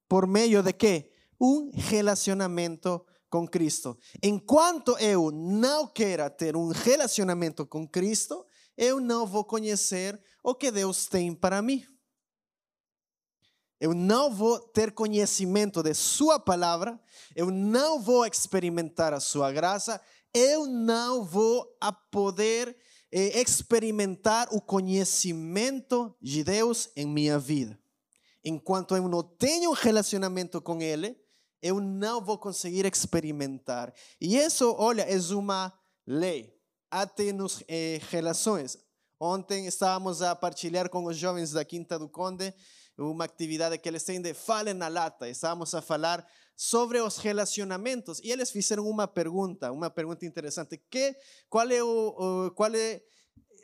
Por 0.07 0.25
meio 0.25 0.63
de 0.63 0.71
quê? 0.71 1.11
Um 1.39 1.69
relacionamento 1.73 3.05
com 3.29 3.45
Cristo. 3.45 3.97
Enquanto 4.23 4.97
eu 4.97 5.29
não 5.29 5.85
queira 5.85 6.29
ter 6.29 6.55
um 6.55 6.69
relacionamento 6.69 7.65
com 7.65 7.85
Cristo, 7.85 8.45
eu 8.77 8.99
não 8.99 9.25
vou 9.25 9.43
conhecer 9.43 10.19
o 10.43 10.53
que 10.53 10.71
Deus 10.71 11.07
tem 11.07 11.33
para 11.33 11.61
mim. 11.61 11.85
Eu 13.79 13.93
não 13.93 14.33
vou 14.33 14.59
ter 14.59 14.91
conhecimento 14.91 15.83
de 15.83 15.93
Sua 15.93 16.39
palavra, 16.39 16.99
eu 17.35 17.51
não 17.51 17.99
vou 17.99 18.25
experimentar 18.25 19.13
a 19.13 19.19
Sua 19.19 19.51
graça, 19.51 20.01
eu 20.33 20.65
não 20.65 21.23
vou 21.23 21.77
a 21.81 21.91
poder 21.91 22.75
eh, 23.11 23.41
experimentar 23.41 24.47
o 24.51 24.61
conhecimento 24.61 26.15
de 26.21 26.43
Deus 26.43 26.89
em 26.95 27.05
minha 27.05 27.37
vida. 27.37 27.77
Enquanto 28.43 28.95
eu 28.95 29.07
não 29.07 29.23
tenho 29.23 29.71
um 29.71 29.73
relacionamento 29.73 30.61
com 30.61 30.81
Ele, 30.81 31.17
eu 31.61 31.81
não 31.81 32.23
vou 32.23 32.37
conseguir 32.37 32.85
experimentar. 32.85 33.93
E 34.21 34.37
isso, 34.37 34.73
olha, 34.77 35.01
é 35.01 35.17
uma 35.33 35.73
lei, 36.05 36.54
até 37.01 37.25
eh, 37.67 37.99
relações. 38.09 38.77
Ontem 39.19 39.67
estávamos 39.67 40.21
a 40.21 40.33
partilhar 40.33 40.89
com 40.89 41.03
os 41.03 41.17
jovens 41.17 41.51
da 41.51 41.65
Quinta 41.65 41.99
do 41.99 42.07
Conde 42.07 42.53
uma 42.97 43.25
atividade 43.25 43.77
que 43.77 43.89
eles 43.89 44.03
têm 44.03 44.21
de 44.21 44.33
Fale 44.33 44.73
na 44.73 44.87
Lata. 44.87 45.27
Estávamos 45.27 45.73
a 45.73 45.81
falar 45.81 46.25
sobre 46.55 47.01
os 47.01 47.17
relacionamentos 47.17 48.21
e 48.23 48.31
eles 48.31 48.49
fizeram 48.49 48.87
uma 48.87 49.05
pergunta, 49.07 49.73
uma 49.73 49.89
pergunta 49.89 50.25
interessante. 50.25 50.77
Que, 50.89 51.13
qual 51.49 51.69
é 51.69 51.83
o, 51.83 52.45
o 52.47 52.51
qual 52.51 52.71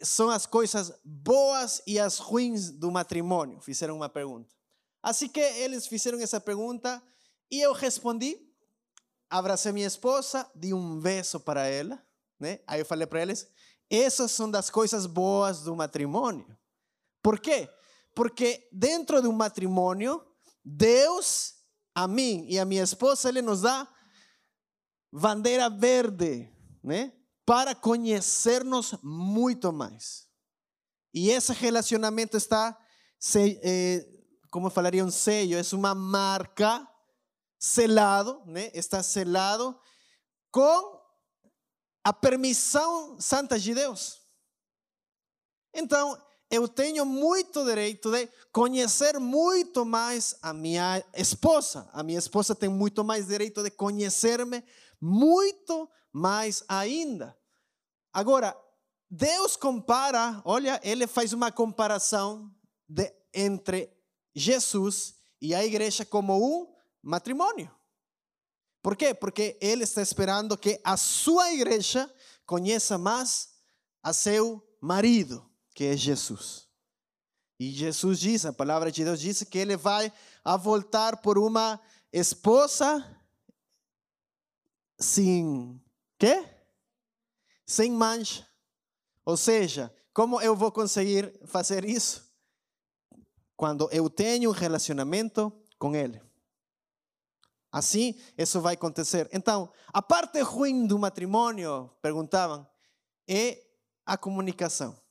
são 0.04 0.30
as 0.30 0.46
coisas 0.46 0.92
boas 1.06 1.82
e 1.88 1.98
as 1.98 2.18
ruins 2.18 2.70
do 2.70 2.92
matrimônio? 2.92 3.62
Fizeram 3.62 3.96
uma 3.96 4.10
pergunta. 4.10 4.54
Assim 5.02 5.30
que 5.30 5.40
eles 5.40 5.88
fizeram 5.88 6.20
essa 6.20 6.42
pergunta 6.42 7.02
e 7.50 7.62
eu 7.62 7.72
respondi, 7.72 8.38
abracei 9.30 9.72
minha 9.72 9.88
esposa, 9.88 10.46
di 10.54 10.74
um 10.74 11.00
beijo 11.00 11.40
para 11.40 11.66
ela, 11.66 11.98
né? 12.42 12.60
Aí 12.66 12.82
eu 12.82 12.86
falei 12.86 13.06
para 13.06 13.22
eles, 13.22 13.48
essas 13.90 14.32
são 14.32 14.50
das 14.50 14.70
coisas 14.70 15.06
boas 15.06 15.62
do 15.62 15.76
matrimônio. 15.76 16.58
Por 17.22 17.40
quê? 17.40 17.70
Porque 18.16 18.68
dentro 18.72 19.22
de 19.22 19.28
um 19.28 19.32
matrimônio, 19.32 20.26
Deus, 20.66 21.54
a 21.94 22.08
mim 22.08 22.46
e 22.50 22.58
a 22.58 22.66
minha 22.66 22.84
esposa, 22.84 23.30
Ele 23.30 23.42
nos 23.42 23.62
dá 23.62 23.88
bandeira 25.12 25.70
verde, 25.70 26.50
né? 26.84 27.14
Para 27.46 27.76
conhecermos 27.76 28.96
muito 29.04 29.72
mais. 29.72 30.28
E 31.14 31.30
esse 31.30 31.54
relacionamento 31.54 32.38
está, 32.38 32.78
eh, 33.36 34.08
como 34.50 34.70
falaria 34.70 35.04
um 35.04 35.12
sello, 35.12 35.56
é 35.56 35.76
uma 35.76 35.94
marca 35.94 36.88
selado? 37.60 38.42
Está 38.74 39.04
selado 39.04 39.78
com 40.50 41.01
a 42.04 42.12
permissão 42.12 43.20
santa 43.20 43.60
de 43.60 43.74
Deus. 43.74 44.22
Então, 45.74 46.20
eu 46.50 46.68
tenho 46.68 47.06
muito 47.06 47.64
direito 47.64 48.12
de 48.12 48.28
conhecer 48.52 49.18
muito 49.20 49.86
mais 49.86 50.36
a 50.42 50.54
minha 50.54 51.02
esposa. 51.14 51.90
A 51.94 52.04
minha 52.04 52.20
esposa 52.20 52.54
tem 52.54 52.68
muito 52.68 53.04
mais 53.04 53.28
direito 53.28 53.64
de 53.64 53.72
conhecer-me 53.72 54.62
muito 55.00 55.90
mais 56.12 56.64
ainda. 56.68 57.38
Agora, 58.12 58.56
Deus 59.10 59.56
compara, 59.56 60.42
olha, 60.44 60.80
ele 60.84 61.08
faz 61.08 61.32
uma 61.32 61.52
comparação 61.52 62.54
de, 62.88 63.14
entre 63.34 63.90
Jesus 64.36 65.16
e 65.42 65.56
a 65.56 65.66
igreja 65.66 66.06
como 66.06 66.38
um 66.38 66.74
matrimônio. 67.02 67.72
Por 68.82 68.96
quê? 68.96 69.14
Porque 69.14 69.58
ele 69.62 69.84
está 69.84 70.02
esperando 70.02 70.58
que 70.58 70.80
a 70.84 70.98
sua 70.98 71.54
igreja 71.54 72.12
conheça 72.46 72.98
mais 72.98 73.50
a 74.02 74.12
seu 74.12 74.62
marido 74.82 75.50
que 75.74 75.86
é 75.86 75.96
Jesus. 75.96 76.68
E 77.60 77.70
Jesus 77.70 78.20
diz, 78.20 78.46
a 78.46 78.52
palavra 78.52 78.92
de 78.92 79.04
Deus 79.04 79.20
diz 79.20 79.44
que 79.44 79.58
ele 79.58 79.78
vai 79.78 80.12
a 80.44 80.58
voltar 80.58 81.18
por 81.18 81.38
uma 81.38 81.80
esposa 82.12 83.06
sem 85.00 85.80
quê? 86.18 86.44
Sem 87.66 87.92
mancha. 87.92 88.48
Ou 89.24 89.38
seja, 89.38 89.94
como 90.14 90.42
eu 90.42 90.56
vou 90.56 90.72
conseguir 90.72 91.40
fazer 91.46 91.86
isso? 91.86 92.30
Quando 93.56 93.88
eu 93.92 94.10
tenho 94.10 94.50
um 94.50 94.54
relacionamento 94.54 95.54
com 95.78 95.96
ele. 95.96 96.22
Assim, 97.72 98.16
isso 98.38 98.60
vai 98.60 98.74
acontecer. 98.74 99.30
Então, 99.32 99.72
a 99.94 100.02
parte 100.02 100.42
ruim 100.42 100.86
do 100.86 101.00
matrimônio, 101.00 101.90
perguntavam, 102.02 102.68
é 103.28 103.62
a 104.06 104.18
comunicação 104.18 105.02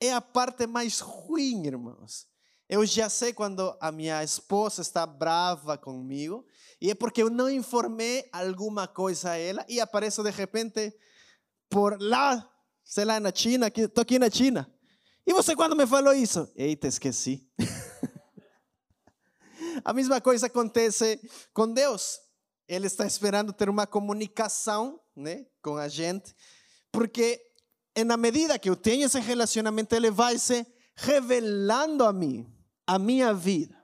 é 0.00 0.12
a 0.12 0.20
parte 0.20 0.66
mais 0.66 1.00
ruim, 1.00 1.66
irmãos. 1.66 2.26
Eu 2.68 2.84
já 2.84 3.08
sei 3.08 3.32
quando 3.32 3.74
a 3.80 3.90
minha 3.90 4.22
esposa 4.22 4.82
está 4.82 5.06
brava 5.06 5.78
comigo 5.78 6.44
e 6.80 6.90
é 6.90 6.94
porque 6.94 7.22
eu 7.22 7.30
não 7.30 7.50
informei 7.50 8.28
alguma 8.30 8.86
coisa 8.86 9.30
a 9.30 9.36
ela 9.36 9.64
e 9.68 9.80
apareço 9.80 10.22
de 10.22 10.30
repente 10.30 10.92
por 11.70 12.00
lá, 12.00 12.46
sei 12.84 13.04
lá, 13.06 13.18
na 13.18 13.32
China, 13.34 13.68
estou 13.74 14.02
aqui 14.02 14.18
na 14.18 14.30
China. 14.30 14.70
E 15.26 15.32
você 15.32 15.56
quando 15.56 15.76
me 15.76 15.86
falou 15.86 16.12
isso? 16.12 16.50
Eita, 16.54 16.86
esqueci. 16.86 17.46
a 19.88 19.92
mesma 19.94 20.20
coisa 20.20 20.48
acontece 20.48 21.18
com 21.54 21.72
Deus. 21.72 22.20
Ele 22.68 22.86
está 22.86 23.06
esperando 23.06 23.54
ter 23.54 23.70
uma 23.70 23.86
comunicação 23.86 25.00
né, 25.16 25.46
com 25.62 25.78
a 25.78 25.88
gente, 25.88 26.36
porque 26.92 27.40
na 28.04 28.18
medida 28.18 28.58
que 28.58 28.68
eu 28.68 28.76
tenho 28.76 29.06
esse 29.06 29.18
relacionamento, 29.18 29.94
ele 29.94 30.10
vai 30.10 30.38
se 30.38 30.66
revelando 30.94 32.04
a 32.04 32.12
mim, 32.12 32.46
a 32.86 32.98
minha 32.98 33.32
vida. 33.32 33.82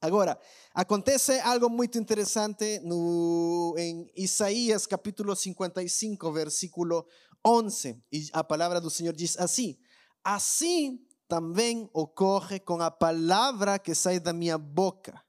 Agora, 0.00 0.38
acontece 0.72 1.40
algo 1.40 1.68
muito 1.68 1.98
interessante 1.98 2.78
no, 2.84 3.74
em 3.76 4.08
Isaías 4.16 4.86
capítulo 4.86 5.34
55, 5.34 6.30
versículo 6.30 7.04
11. 7.44 8.00
E 8.12 8.28
a 8.32 8.44
palavra 8.44 8.80
do 8.80 8.88
Senhor 8.88 9.12
diz 9.12 9.36
assim: 9.40 9.76
Assim 10.22 11.04
também 11.30 11.88
ocorre 11.94 12.58
com 12.58 12.82
a 12.82 12.90
palavra 12.90 13.78
que 13.78 13.94
sai 13.94 14.18
da 14.18 14.32
minha 14.32 14.58
boca. 14.58 15.22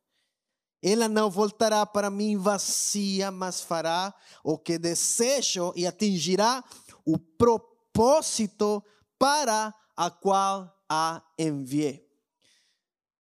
Ela 0.81 1.07
não 1.07 1.29
voltará 1.29 1.85
para 1.85 2.09
mim 2.09 2.37
vazia, 2.37 3.29
mas 3.29 3.61
fará 3.61 4.11
o 4.43 4.57
que 4.57 4.79
desejo 4.79 5.71
e 5.75 5.85
atingirá 5.85 6.63
o 7.05 7.19
propósito 7.19 8.83
para 9.19 9.71
a 9.95 10.09
qual 10.09 10.75
a 10.89 11.21
enviei. 11.37 12.03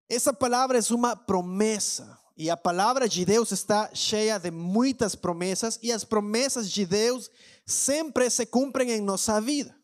Essa 0.09 0.33
palavra 0.33 0.79
é 0.79 0.93
uma 0.93 1.15
promessa. 1.15 2.19
E 2.35 2.49
a 2.49 2.57
palavra 2.57 3.07
de 3.07 3.23
Deus 3.23 3.51
está 3.51 3.93
cheia 3.93 4.39
de 4.39 4.49
muitas 4.49 5.13
promessas. 5.13 5.77
E 5.83 5.91
as 5.91 6.03
promessas 6.03 6.71
de 6.71 6.83
Deus 6.83 7.29
sempre 7.63 8.27
se 8.31 8.47
cumprem 8.47 8.89
em 8.89 9.01
nossa 9.01 9.39
vida. 9.39 9.75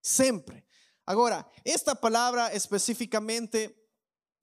Sempre. 0.00 0.67
Agora, 1.08 1.42
esta 1.64 1.96
palavra 1.96 2.54
especificamente, 2.54 3.74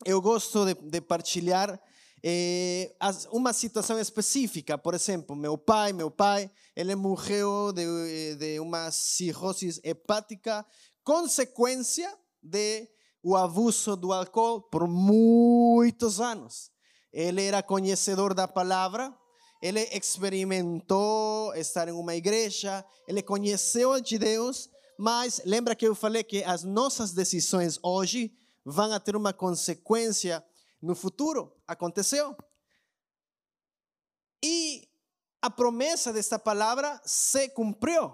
eu 0.03 0.19
gosto 0.19 0.65
de, 0.65 0.73
de 0.73 0.99
partilhar 0.99 1.79
eh, 2.23 2.91
uma 3.31 3.53
situação 3.53 3.99
específica. 3.99 4.75
Por 4.75 4.95
exemplo, 4.95 5.35
meu 5.35 5.59
pai, 5.59 5.93
meu 5.93 6.09
pai, 6.09 6.49
ele 6.75 6.95
morreu 6.95 7.71
de, 7.71 8.33
de 8.33 8.59
uma 8.59 8.89
cirrose 8.89 9.79
hepática, 9.83 10.65
consequência 11.03 12.11
de 12.41 12.89
o 13.21 13.35
abuso 13.35 13.95
do 13.95 14.11
álcool 14.11 14.63
por 14.63 14.87
muitos 14.87 16.19
anos. 16.19 16.71
Ele 17.13 17.43
era 17.43 17.61
conhecedor 17.61 18.33
da 18.33 18.47
palavra, 18.47 19.15
ele 19.61 19.81
experimentou 19.93 21.53
estar 21.53 21.87
em 21.87 21.91
uma 21.91 22.15
igreja, 22.15 22.83
ele 23.07 23.21
conheceu 23.21 24.01
de 24.01 24.17
Deus, 24.17 24.67
mas 24.97 25.41
lembra 25.45 25.75
que 25.75 25.87
eu 25.87 25.95
falei 25.95 26.23
que 26.23 26.43
as 26.43 26.63
nossas 26.63 27.11
decisões 27.13 27.79
hoje 27.83 28.35
vão 28.63 28.99
ter 28.99 29.15
uma 29.15 29.33
consequência 29.33 30.43
no 30.81 30.95
futuro? 30.95 31.55
Aconteceu. 31.67 32.35
E 34.43 34.87
a 35.41 35.49
promessa 35.49 36.11
desta 36.11 36.39
palavra 36.39 37.01
se 37.05 37.49
cumpriu. 37.49 38.11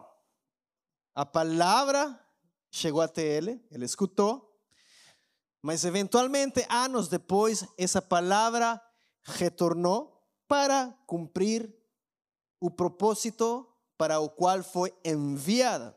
A 1.14 1.26
palavra 1.26 2.20
chegou 2.72 3.02
até 3.02 3.22
ele, 3.22 3.62
ele 3.70 3.86
escutou, 3.86 4.52
mas 5.62 5.86
eventualmente, 5.86 6.66
anos 6.70 7.08
depois, 7.08 7.66
essa 7.78 8.02
palavra 8.02 8.82
retornou 9.24 10.26
para 10.48 10.92
cumprir 11.06 11.74
o 12.60 12.72
propósito 12.72 13.68
para 13.98 14.20
o 14.20 14.30
qual 14.30 14.64
foi 14.64 14.94
enviada. 15.06 15.96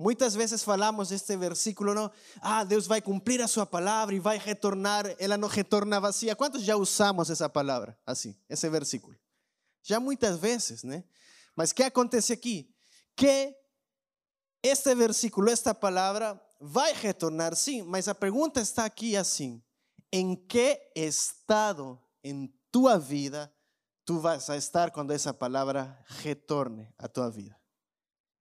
Muitas 0.00 0.34
vezes 0.34 0.64
falamos 0.64 1.12
este 1.12 1.36
versículo, 1.36 1.92
não? 1.92 2.10
Ah, 2.40 2.64
Deus 2.64 2.86
vai 2.86 3.02
cumprir 3.02 3.42
a 3.42 3.46
sua 3.46 3.66
palavra 3.66 4.14
e 4.14 4.18
vai 4.18 4.38
retornar, 4.38 5.14
ela 5.18 5.36
não 5.36 5.46
retorna 5.46 6.00
vazia. 6.00 6.34
Quantos 6.34 6.62
já 6.62 6.74
usamos 6.74 7.28
essa 7.28 7.50
palavra 7.50 7.94
assim, 8.06 8.34
esse 8.48 8.66
versículo? 8.70 9.14
Já 9.82 10.00
muitas 10.00 10.38
vezes, 10.38 10.84
né? 10.84 11.04
Mas 11.54 11.70
que 11.74 11.82
acontece 11.82 12.32
aqui? 12.32 12.74
Que 13.14 13.54
este 14.62 14.94
versículo, 14.94 15.50
esta 15.50 15.74
palavra, 15.74 16.40
vai 16.58 16.94
retornar, 16.94 17.54
sim, 17.54 17.82
mas 17.82 18.08
a 18.08 18.14
pergunta 18.14 18.58
está 18.58 18.86
aqui 18.86 19.18
assim: 19.18 19.62
em 20.10 20.34
que 20.34 20.80
estado 20.96 22.00
em 22.24 22.50
tua 22.72 22.98
vida 22.98 23.52
tu 24.06 24.18
vas 24.18 24.48
a 24.48 24.56
estar 24.56 24.90
quando 24.92 25.10
essa 25.10 25.34
palavra 25.34 26.02
retorne 26.06 26.88
a 26.96 27.06
tua 27.06 27.30
vida? 27.30 27.59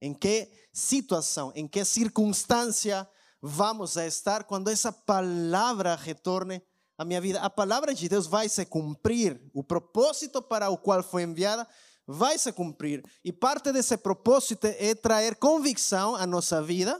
Em 0.01 0.13
que 0.13 0.49
situação, 0.73 1.51
em 1.55 1.67
que 1.67 1.83
circunstância 1.83 3.07
vamos 3.41 3.95
estar 3.97 4.43
quando 4.43 4.69
essa 4.69 4.91
palavra 4.91 5.95
retorne 5.95 6.61
à 6.97 7.05
minha 7.05 7.21
vida. 7.21 7.39
A 7.41 7.49
palavra 7.49 7.93
de 7.93 8.09
Deus 8.09 8.27
vai 8.27 8.49
se 8.49 8.65
cumprir, 8.65 9.41
o 9.53 9.63
propósito 9.63 10.41
para 10.41 10.69
o 10.69 10.77
qual 10.77 11.03
foi 11.03 11.23
enviada 11.23 11.67
vai 12.07 12.39
se 12.39 12.51
cumprir. 12.51 13.03
E 13.23 13.31
parte 13.31 13.71
desse 13.71 13.95
propósito 13.95 14.65
é 14.65 14.95
trazer 14.95 15.35
convicção 15.35 16.15
à 16.15 16.25
nossa 16.25 16.61
vida 16.61 16.99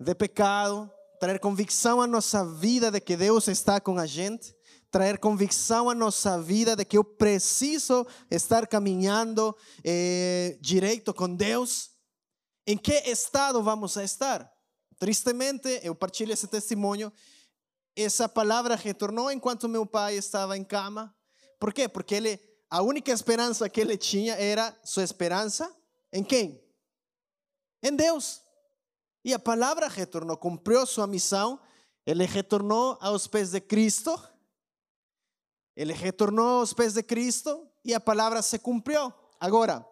de 0.00 0.14
pecado, 0.14 0.90
trazer 1.20 1.38
convicção 1.38 2.00
à 2.00 2.06
nossa 2.06 2.44
vida 2.44 2.90
de 2.90 3.00
que 3.00 3.16
Deus 3.16 3.48
está 3.48 3.80
com 3.80 3.98
a 3.98 4.06
gente 4.06 4.55
trazer 4.90 5.18
convicção 5.18 5.90
à 5.90 5.94
nossa 5.94 6.40
vida 6.40 6.76
de 6.76 6.84
que 6.84 6.96
eu 6.96 7.04
preciso 7.04 8.06
estar 8.30 8.66
caminhando 8.66 9.56
eh, 9.84 10.56
direito 10.60 11.12
com 11.12 11.34
Deus. 11.34 11.90
Em 12.66 12.76
que 12.76 12.92
estado 13.10 13.62
vamos 13.62 13.96
a 13.96 14.04
estar? 14.04 14.50
Tristemente, 14.98 15.80
eu 15.82 15.94
partilho 15.94 16.32
esse 16.32 16.46
testemunho. 16.46 17.12
Essa 17.94 18.28
palavra 18.28 18.74
retornou 18.74 19.30
enquanto 19.30 19.68
meu 19.68 19.86
pai 19.86 20.16
estava 20.16 20.56
em 20.56 20.64
cama. 20.64 21.14
Por 21.58 21.72
quê? 21.72 21.88
Porque 21.88 22.14
ele, 22.14 22.40
a 22.70 22.82
única 22.82 23.12
esperança 23.12 23.68
que 23.68 23.80
ele 23.80 23.96
tinha 23.96 24.34
era 24.34 24.76
sua 24.84 25.02
esperança 25.02 25.74
em 26.12 26.22
quem? 26.22 26.62
Em 27.82 27.94
Deus. 27.94 28.40
E 29.24 29.34
a 29.34 29.38
palavra 29.38 29.88
retornou, 29.88 30.36
cumpriu 30.36 30.86
sua 30.86 31.06
missão. 31.06 31.60
Ele 32.04 32.24
retornou 32.24 32.96
aos 33.00 33.26
pés 33.26 33.50
de 33.50 33.60
Cristo 33.60 34.16
ele 35.76 35.92
retornou 35.92 36.60
aos 36.60 36.72
pés 36.72 36.94
de 36.94 37.02
Cristo 37.02 37.68
e 37.84 37.92
a 37.92 38.00
palavra 38.00 38.40
se 38.40 38.58
cumpriu. 38.58 39.12
Agora, 39.38 39.86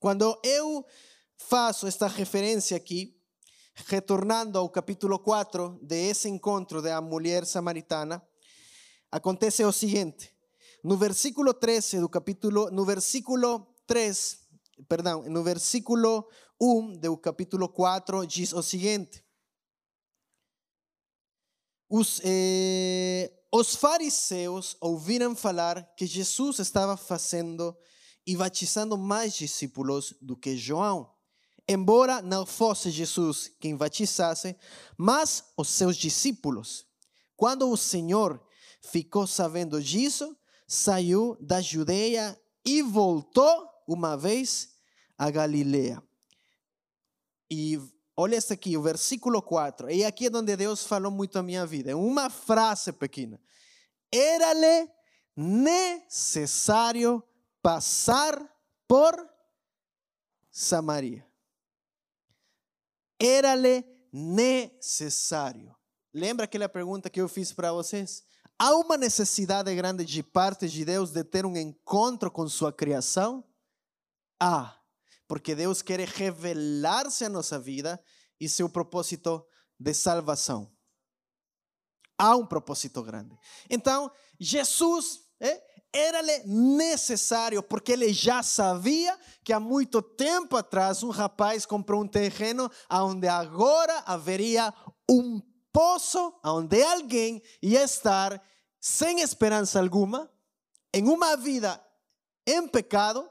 quando 0.00 0.38
eu 0.42 0.84
faço 1.36 1.86
esta 1.86 2.08
referência 2.08 2.76
aqui, 2.76 3.16
retornando 3.74 4.58
ao 4.58 4.68
capítulo 4.68 5.18
4 5.18 5.78
de 5.82 6.10
esse 6.10 6.28
encontro 6.28 6.82
da 6.82 7.00
mulher 7.00 7.46
samaritana, 7.46 8.22
acontece 9.10 9.64
o 9.64 9.72
seguinte: 9.72 10.34
no 10.82 10.96
versículo 10.96 11.54
13 11.54 12.00
do 12.00 12.08
capítulo, 12.08 12.70
no 12.70 12.84
versículo 12.84 13.66
3, 13.86 14.38
perdão, 14.88 15.22
no 15.22 15.42
versículo 15.42 16.28
1 16.60 16.98
do 16.98 17.16
capítulo 17.16 17.68
4 17.68 18.26
diz 18.26 18.52
o 18.52 18.62
seguinte: 18.62 19.24
os, 21.88 22.20
os 23.56 23.76
fariseus 23.76 24.76
ouviram 24.80 25.36
falar 25.36 25.94
que 25.96 26.06
Jesus 26.06 26.58
estava 26.58 26.96
fazendo 26.96 27.72
e 28.26 28.36
batizando 28.36 28.98
mais 28.98 29.32
discípulos 29.32 30.12
do 30.20 30.36
que 30.36 30.56
João. 30.56 31.14
Embora 31.68 32.20
não 32.20 32.44
fosse 32.44 32.90
Jesus 32.90 33.52
quem 33.60 33.76
batizasse, 33.76 34.56
mas 34.98 35.52
os 35.56 35.68
seus 35.68 35.96
discípulos. 35.96 36.84
Quando 37.36 37.70
o 37.70 37.76
Senhor 37.76 38.44
ficou 38.82 39.24
sabendo 39.24 39.80
disso, 39.80 40.36
saiu 40.66 41.38
da 41.40 41.60
Judeia 41.60 42.36
e 42.66 42.82
voltou 42.82 43.68
uma 43.86 44.16
vez 44.16 44.70
a 45.16 45.30
Galileia. 45.30 46.02
E 47.48 47.78
Olha 48.16 48.36
este 48.36 48.52
aqui, 48.52 48.76
o 48.76 48.82
versículo 48.82 49.42
4. 49.42 49.90
E 49.90 50.04
aqui 50.04 50.26
é 50.26 50.30
onde 50.36 50.56
Deus 50.56 50.84
falou 50.84 51.10
muito 51.10 51.38
a 51.38 51.42
minha 51.42 51.66
vida. 51.66 51.90
É 51.90 51.94
uma 51.94 52.30
frase 52.30 52.92
pequena. 52.92 53.40
Era-lhe 54.12 54.88
necessário 55.36 57.22
passar 57.60 58.38
por 58.86 59.14
Samaria. 60.50 61.26
Era-lhe 63.18 63.84
necessário. 64.12 65.74
Lembra 66.12 66.44
aquela 66.44 66.68
pergunta 66.68 67.10
que 67.10 67.20
eu 67.20 67.28
fiz 67.28 67.52
para 67.52 67.72
vocês? 67.72 68.22
Há 68.56 68.76
uma 68.76 68.96
necessidade 68.96 69.74
grande 69.74 70.04
de 70.04 70.22
parte 70.22 70.68
de 70.68 70.84
Deus 70.84 71.10
de 71.10 71.24
ter 71.24 71.44
um 71.44 71.56
encontro 71.56 72.30
com 72.30 72.48
sua 72.48 72.72
criação? 72.72 73.42
Há 74.38 74.78
porque 75.26 75.54
Deus 75.54 75.82
quer 75.82 76.00
revelar-se 76.00 77.24
a 77.24 77.28
nossa 77.28 77.58
vida 77.58 78.02
e 78.40 78.48
seu 78.48 78.68
propósito 78.68 79.46
de 79.78 79.94
salvação. 79.94 80.70
Há 82.18 82.36
um 82.36 82.46
propósito 82.46 83.02
grande. 83.02 83.36
Então, 83.68 84.10
Jesus 84.38 85.20
era-lhe 85.92 86.42
necessário, 86.44 87.62
porque 87.62 87.92
ele 87.92 88.12
já 88.12 88.42
sabia 88.42 89.18
que 89.44 89.52
há 89.52 89.60
muito 89.60 90.02
tempo 90.02 90.56
atrás 90.56 91.02
um 91.02 91.10
rapaz 91.10 91.64
comprou 91.64 92.02
um 92.02 92.08
terreno 92.08 92.70
onde 92.90 93.28
agora 93.28 94.02
haveria 94.06 94.74
um 95.08 95.40
poço 95.72 96.34
onde 96.44 96.82
alguém 96.82 97.42
ia 97.62 97.82
estar 97.82 98.40
sem 98.80 99.20
esperança 99.20 99.80
alguma, 99.80 100.30
em 100.92 101.08
uma 101.08 101.36
vida 101.36 101.80
em 102.46 102.68
pecado, 102.68 103.28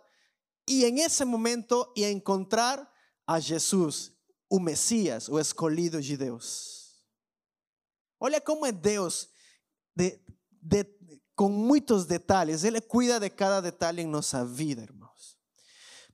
e 0.68 0.86
em 0.86 1.02
esse 1.02 1.26
momento 1.26 1.92
ia 1.96 2.12
encontrar 2.12 2.90
a 3.28 3.40
Jesus, 3.40 4.12
o 4.50 4.60
Messias, 4.60 5.28
o 5.28 5.40
escolhido 5.40 6.02
de 6.02 6.16
Deus. 6.16 7.04
Olha 8.20 8.40
como 8.40 8.66
é 8.66 8.72
Deus, 8.72 9.30
de, 9.96 10.20
de, 10.62 10.86
com 11.36 11.50
muitos 11.50 12.06
detalhes, 12.06 12.64
Ele 12.64 12.80
cuida 12.80 13.20
de 13.20 13.30
cada 13.30 13.62
detalhe 13.62 14.02
em 14.02 14.08
nossa 14.08 14.46
vida, 14.46 14.82
irmãos. 14.82 15.38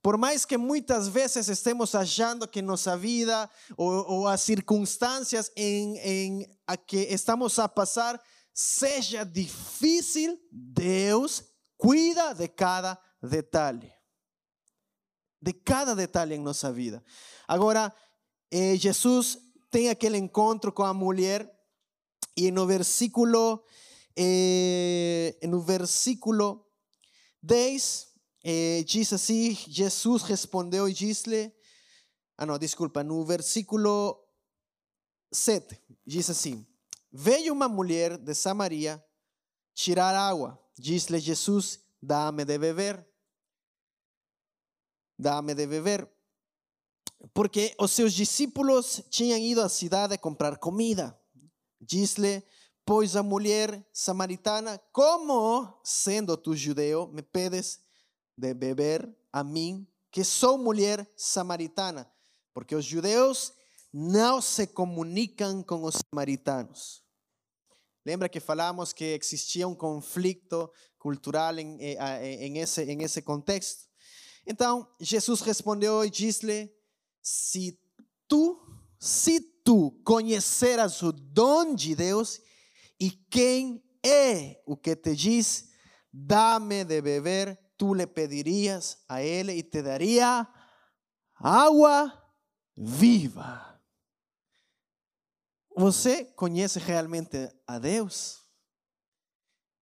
Por 0.01 0.17
mais 0.17 0.45
que 0.45 0.57
muitas 0.57 1.07
vezes 1.07 1.49
estemos 1.49 1.93
achando 1.93 2.47
que 2.47 2.61
nossa 2.61 2.97
vida 2.97 3.49
ou, 3.75 3.91
ou 4.09 4.27
as 4.27 4.41
circunstâncias 4.41 5.51
em, 5.55 5.97
em 5.97 6.59
a 6.65 6.77
que 6.77 6.97
estamos 6.97 7.59
a 7.59 7.67
passar 7.67 8.19
seja 8.53 9.25
difícil, 9.25 10.39
Deus 10.51 11.43
cuida 11.77 12.33
de 12.33 12.47
cada 12.47 12.97
detalhe 13.21 13.98
de 15.41 15.53
cada 15.53 15.95
detalhe 15.95 16.35
em 16.35 16.39
nossa 16.39 16.71
vida. 16.71 17.03
Agora, 17.47 17.93
eh, 18.51 18.75
Jesus 18.75 19.37
tem 19.71 19.89
aquele 19.89 20.17
encontro 20.17 20.71
com 20.71 20.83
a 20.83 20.93
mulher 20.93 21.49
e 22.35 22.51
no 22.51 22.65
versículo 22.65 23.63
eh, 24.15 25.37
no 25.43 25.61
versículo 25.61 26.65
10 27.41 28.07
eh, 28.43 28.83
diz 28.85 29.13
assim, 29.13 29.55
Jesus 29.67 30.23
respondeu 30.23 30.89
e 30.89 30.93
disse 30.93 31.53
ah 32.37 32.45
não, 32.45 32.57
desculpa, 32.57 33.03
no 33.03 33.23
versículo 33.25 34.17
7 35.31 35.79
diz 36.05 36.29
assim, 36.29 36.65
veio 37.11 37.53
uma 37.53 37.67
mulher 37.69 38.17
de 38.17 38.33
Samaria 38.33 39.03
tirar 39.73 40.15
água, 40.15 40.59
disse-lhe 40.77 41.19
Jesus, 41.19 41.79
dá-me 42.01 42.43
de 42.43 42.57
beber 42.57 43.08
dá-me 45.19 45.53
de 45.53 45.67
beber. 45.67 46.09
porque 47.33 47.75
os 47.77 47.91
seus 47.91 48.13
discípulos 48.13 49.03
tinham 49.09 49.37
ido 49.37 49.61
à 49.61 49.67
cidade 49.67 50.13
a 50.13 50.17
comprar 50.17 50.57
comida. 50.57 51.19
Diz-lhe, 51.81 52.41
pois 52.85 53.17
a 53.17 53.21
mulher 53.21 53.85
samaritana, 53.91 54.79
como 54.93 55.77
sendo 55.83 56.37
tu 56.37 56.55
judeu, 56.55 57.07
me 57.07 57.21
pedes 57.21 57.81
de 58.37 58.53
beber 58.53 59.13
a 59.33 59.43
mim, 59.43 59.85
que 60.09 60.23
sou 60.23 60.57
mulher 60.57 61.05
samaritana? 61.17 62.09
Porque 62.53 62.73
os 62.73 62.85
judeus 62.85 63.51
não 63.91 64.41
se 64.41 64.67
comunicam 64.67 65.61
com 65.61 65.83
os 65.83 65.95
samaritanos. 65.97 67.03
Lembra 68.05 68.29
que 68.29 68.39
falamos 68.39 68.93
que 68.93 69.03
existia 69.03 69.67
um 69.67 69.75
conflito 69.75 70.71
cultural 70.97 71.59
em, 71.59 71.77
em, 71.81 72.57
contexto? 73.21 73.88
Então, 74.45 74.87
Jesus 74.99 75.41
respondeu 75.41 76.03
e 76.03 76.09
disse-lhe: 76.09 76.71
Se 77.21 77.79
tu, 78.27 78.59
se 78.99 79.39
tu 79.63 79.91
conheceras 80.03 81.01
o 81.01 81.11
dom 81.11 81.75
de 81.75 81.95
Deus 81.95 82.39
e 82.99 83.11
quem 83.11 83.83
é 84.05 84.61
o 84.65 84.75
que 84.75 84.95
te 84.95 85.15
diz, 85.15 85.69
dá-me 86.11 86.83
de 86.83 87.01
beber, 87.01 87.59
tu 87.77 87.93
lhe 87.93 88.07
pedirias 88.07 88.97
a 89.07 89.21
ele 89.21 89.53
e 89.53 89.63
te 89.63 89.81
daria 89.81 90.47
água 91.35 92.13
viva. 92.75 93.81
Você 95.75 96.25
conhece 96.25 96.79
realmente 96.79 97.37
a 97.65 97.79
Deus? 97.79 98.39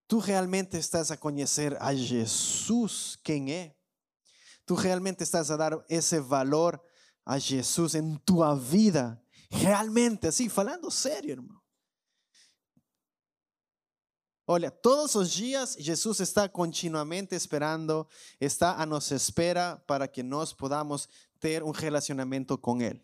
Tu 0.08 0.20
realmente 0.20 0.78
estás 0.78 1.12
a 1.12 1.17
conhecer 1.17 1.76
a 1.82 1.93
Jesus, 1.93 3.17
quem 3.24 3.52
é? 3.52 3.76
Tu 4.67 4.75
realmente 4.75 5.23
estás 5.23 5.49
a 5.49 5.56
dar 5.56 5.84
esse 5.89 6.19
valor 6.19 6.80
a 7.25 7.39
Jesus 7.39 7.95
em 7.95 8.17
tua 8.17 8.53
vida? 8.53 9.19
Realmente, 9.49 10.27
assim, 10.27 10.49
falando 10.49 10.91
sério, 10.91 11.32
irmão. 11.32 11.58
Olha, 14.45 14.69
todos 14.69 15.15
os 15.15 15.32
dias 15.32 15.77
Jesus 15.80 16.19
está 16.19 16.49
continuamente 16.49 17.34
esperando, 17.34 18.06
está 18.41 18.75
a 18.75 18.86
nossa 18.86 19.15
espera 19.15 19.82
para 19.88 20.06
que 20.06 20.21
nós 20.21 20.51
podamos 20.51 21.08
ter 21.39 21.63
um 21.63 21.71
relacionamento 21.71 22.58
com 22.58 22.82
Ele. 22.82 23.01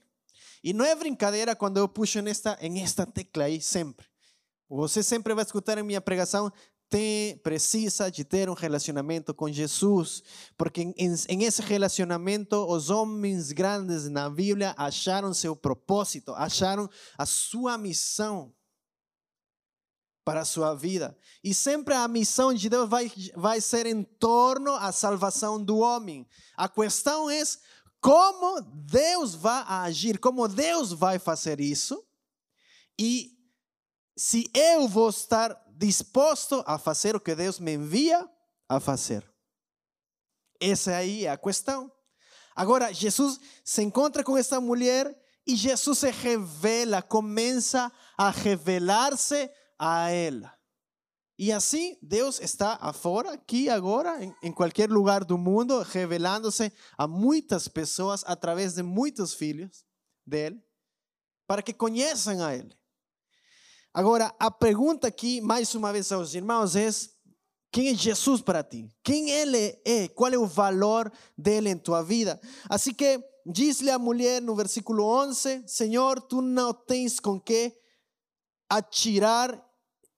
E 0.61 0.73
não 0.73 0.83
é 0.83 0.93
brincadeira 0.93 1.55
quando 1.55 1.77
eu 1.77 1.87
puxo 1.87 2.21
nesta, 2.21 2.57
em 2.59 2.83
esta 2.83 3.05
tecla 3.05 3.45
aí, 3.45 3.61
sempre. 3.61 4.05
Você 4.69 5.01
sempre 5.01 5.33
vai 5.33 5.45
escutar 5.45 5.77
em 5.77 5.83
minha 5.83 6.01
pregação, 6.01 6.51
precisa 7.43 8.11
de 8.11 8.23
ter 8.23 8.49
um 8.49 8.53
relacionamento 8.53 9.33
com 9.33 9.51
Jesus, 9.51 10.23
porque 10.57 10.81
em, 10.81 11.15
em, 11.29 11.43
esse 11.43 11.61
relacionamento 11.61 12.55
os 12.55 12.89
homens 12.89 13.51
grandes 13.51 14.09
na 14.09 14.29
Bíblia 14.29 14.73
acharam 14.77 15.33
seu 15.33 15.55
propósito, 15.55 16.33
acharam 16.33 16.89
a 17.17 17.25
sua 17.25 17.77
missão 17.77 18.53
para 20.23 20.41
a 20.41 20.45
sua 20.45 20.73
vida. 20.73 21.17
E 21.43 21.53
sempre 21.53 21.93
a 21.93 22.07
missão 22.07 22.53
de 22.53 22.69
Deus 22.69 22.89
vai, 22.89 23.11
vai 23.35 23.59
ser 23.59 23.85
em 23.85 24.03
torno 24.03 24.73
à 24.75 24.91
salvação 24.91 25.63
do 25.63 25.77
homem. 25.77 26.27
A 26.55 26.69
questão 26.69 27.29
é 27.29 27.43
como 27.99 28.61
Deus 28.61 29.35
vai 29.35 29.63
agir, 29.67 30.17
como 30.19 30.47
Deus 30.47 30.91
vai 30.91 31.19
fazer 31.19 31.59
isso, 31.59 32.05
e 32.99 33.33
se 34.15 34.49
eu 34.53 34.87
vou 34.87 35.09
estar 35.09 35.62
disposto 35.75 36.63
a 36.65 36.77
fazer 36.77 37.15
o 37.15 37.19
que 37.19 37.35
Deus 37.35 37.59
me 37.59 37.73
envia 37.73 38.29
a 38.67 38.79
fazer. 38.79 39.27
Essa 40.59 40.95
aí 40.95 41.25
é 41.25 41.31
a 41.31 41.37
questão. 41.37 41.91
Agora, 42.55 42.93
Jesus 42.93 43.39
se 43.63 43.81
encontra 43.81 44.23
com 44.23 44.37
essa 44.37 44.61
mulher 44.61 45.19
e 45.45 45.55
Jesus 45.55 45.99
se 45.99 46.11
revela, 46.11 47.01
começa 47.01 47.91
a 48.17 48.29
revelar-se 48.29 49.49
a 49.77 50.09
ela. 50.09 50.53
E 51.37 51.51
assim 51.51 51.97
Deus 52.01 52.39
está 52.39 52.77
afora, 52.79 53.33
aqui 53.33 53.67
agora, 53.67 54.19
em 54.41 54.51
qualquer 54.51 54.89
lugar 54.89 55.23
do 55.25 55.37
mundo, 55.37 55.81
revelando-se 55.81 56.71
a 56.97 57.07
muitas 57.07 57.67
pessoas 57.67 58.23
através 58.25 58.75
de 58.75 58.83
muitos 58.83 59.33
filhos 59.33 59.83
dele, 60.25 60.63
para 61.47 61.61
que 61.61 61.73
conheçam 61.73 62.41
a 62.41 62.55
ele. 62.55 62.73
Agora, 63.93 64.33
a 64.39 64.49
pergunta 64.49 65.07
aqui, 65.07 65.39
mais 65.39 65.75
uma 65.75 65.93
vez 65.93 66.11
aos 66.11 66.33
irmãos, 66.33 66.75
é: 66.75 66.89
quem 67.71 67.89
é 67.89 67.93
Jesus 67.93 68.41
para 68.41 68.63
ti? 68.63 68.89
Quem 69.03 69.29
ele 69.29 69.79
é? 69.85 70.07
Qual 70.07 70.31
é 70.31 70.37
o 70.37 70.47
valor 70.47 71.11
dele 71.37 71.69
em 71.69 71.77
tua 71.77 72.01
vida? 72.01 72.41
Assim 72.67 72.91
que 72.91 73.23
diz-lhe 73.45 73.91
a 73.91 73.99
mulher 73.99 74.41
no 74.41 74.55
versículo 74.55 75.03
11: 75.03 75.63
Senhor, 75.67 76.19
tu 76.21 76.41
não 76.41 76.73
tens 76.73 77.19
com 77.19 77.39
que 77.39 77.71
atirar 78.67 79.63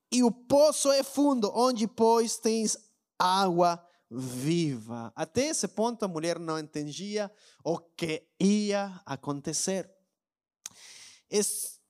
e 0.10 0.24
o 0.24 0.32
poço 0.32 0.90
é 0.92 1.04
fundo, 1.04 1.52
onde, 1.54 1.86
pois, 1.86 2.38
tens 2.38 2.78
água 3.20 3.86
viva. 4.10 5.12
Até 5.14 5.48
esse 5.48 5.68
ponto 5.68 6.06
a 6.06 6.08
mulher 6.08 6.40
não 6.40 6.58
entendia 6.58 7.30
o 7.62 7.78
que 7.78 8.26
ia 8.40 9.02
acontecer. 9.06 9.90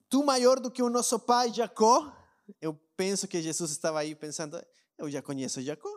Tu 0.10 0.24
maior 0.24 0.60
do 0.60 0.72
que 0.72 0.84
o 0.84 0.90
nosso 0.90 1.20
pai 1.20 1.54
Jacó? 1.54 2.16
Eu 2.62 2.74
penso 2.96 3.28
que 3.28 3.42
Jesus 3.42 3.72
estava 3.72 4.00
aí 4.00 4.16
pensando, 4.16 4.64
eu 4.98 5.10
já 5.10 5.22
conheço 5.22 5.62
Jacó. 5.62 5.90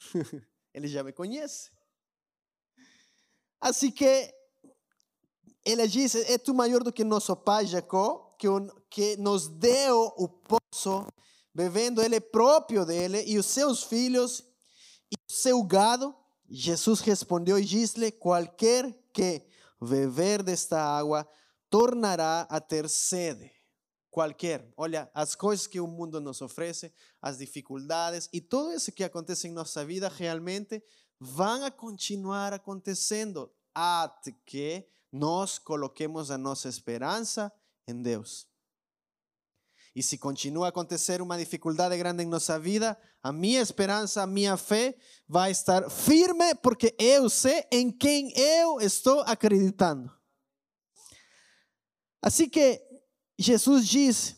Ele 0.72 0.88
já 0.88 1.04
me 1.04 1.12
conhece. 1.12 1.70
Assim 3.60 3.90
que 3.90 4.34
ele 5.64 5.88
disse, 5.88 6.20
é 6.30 6.36
tu 6.36 6.52
maior 6.52 6.82
do 6.82 6.92
que 6.92 7.02
nosso 7.02 7.34
pai 7.34 7.64
Jacó, 7.64 8.36
que, 8.38 8.46
que 8.90 9.16
nos 9.16 9.48
deu 9.48 10.12
o 10.16 10.28
poço 10.28 11.06
bebendo 11.54 12.02
ele 12.02 12.20
próprio 12.20 12.84
dele 12.84 13.22
e 13.26 13.38
os 13.38 13.46
seus 13.46 13.82
filhos 13.84 14.44
e 15.10 15.14
o 15.14 15.32
seu 15.32 15.62
gado. 15.62 16.14
Jesus 16.50 17.00
respondeu 17.00 17.58
e 17.58 17.64
disse-lhe: 17.64 18.12
Qualquer 18.12 18.92
que 19.12 19.42
beber 19.80 20.42
desta 20.42 20.78
água 20.78 21.26
tornará 21.74 22.46
a 22.48 22.60
ter 22.60 22.88
sede. 22.88 23.50
Qualquer. 24.08 24.72
Olha, 24.76 25.10
as 25.12 25.34
coisas 25.34 25.66
que 25.66 25.80
o 25.80 25.88
mundo 25.88 26.20
nos 26.20 26.40
oferece, 26.40 26.92
as 27.20 27.38
dificuldades 27.38 28.28
e 28.32 28.40
tudo 28.40 28.72
isso 28.72 28.92
que 28.92 29.02
acontece 29.02 29.48
em 29.48 29.52
nossa 29.52 29.84
vida 29.84 30.08
realmente 30.08 30.80
vão 31.18 31.64
a 31.64 31.72
continuar 31.72 32.52
acontecendo 32.52 33.52
até 33.74 34.30
que 34.46 34.86
nós 35.10 35.58
coloquemos 35.58 36.30
a 36.30 36.38
nossa 36.38 36.68
esperança 36.68 37.52
em 37.88 38.00
Deus. 38.00 38.46
E 39.96 40.00
se 40.00 40.16
continua 40.16 40.66
a 40.66 40.68
acontecer 40.68 41.20
uma 41.20 41.36
dificuldade 41.36 41.98
grande 41.98 42.22
em 42.22 42.28
nossa 42.28 42.56
vida, 42.56 42.96
a 43.20 43.32
minha 43.32 43.60
esperança, 43.60 44.22
a 44.22 44.28
minha 44.28 44.56
fé 44.56 44.96
vai 45.26 45.50
estar 45.50 45.90
firme 45.90 46.54
porque 46.62 46.94
eu 47.00 47.28
sei 47.28 47.64
em 47.72 47.90
quem 47.90 48.32
eu 48.38 48.80
estou 48.80 49.22
acreditando. 49.22 50.08
Assim 52.24 52.48
que 52.48 52.80
Jesus 53.38 53.86
diz: 53.86 54.34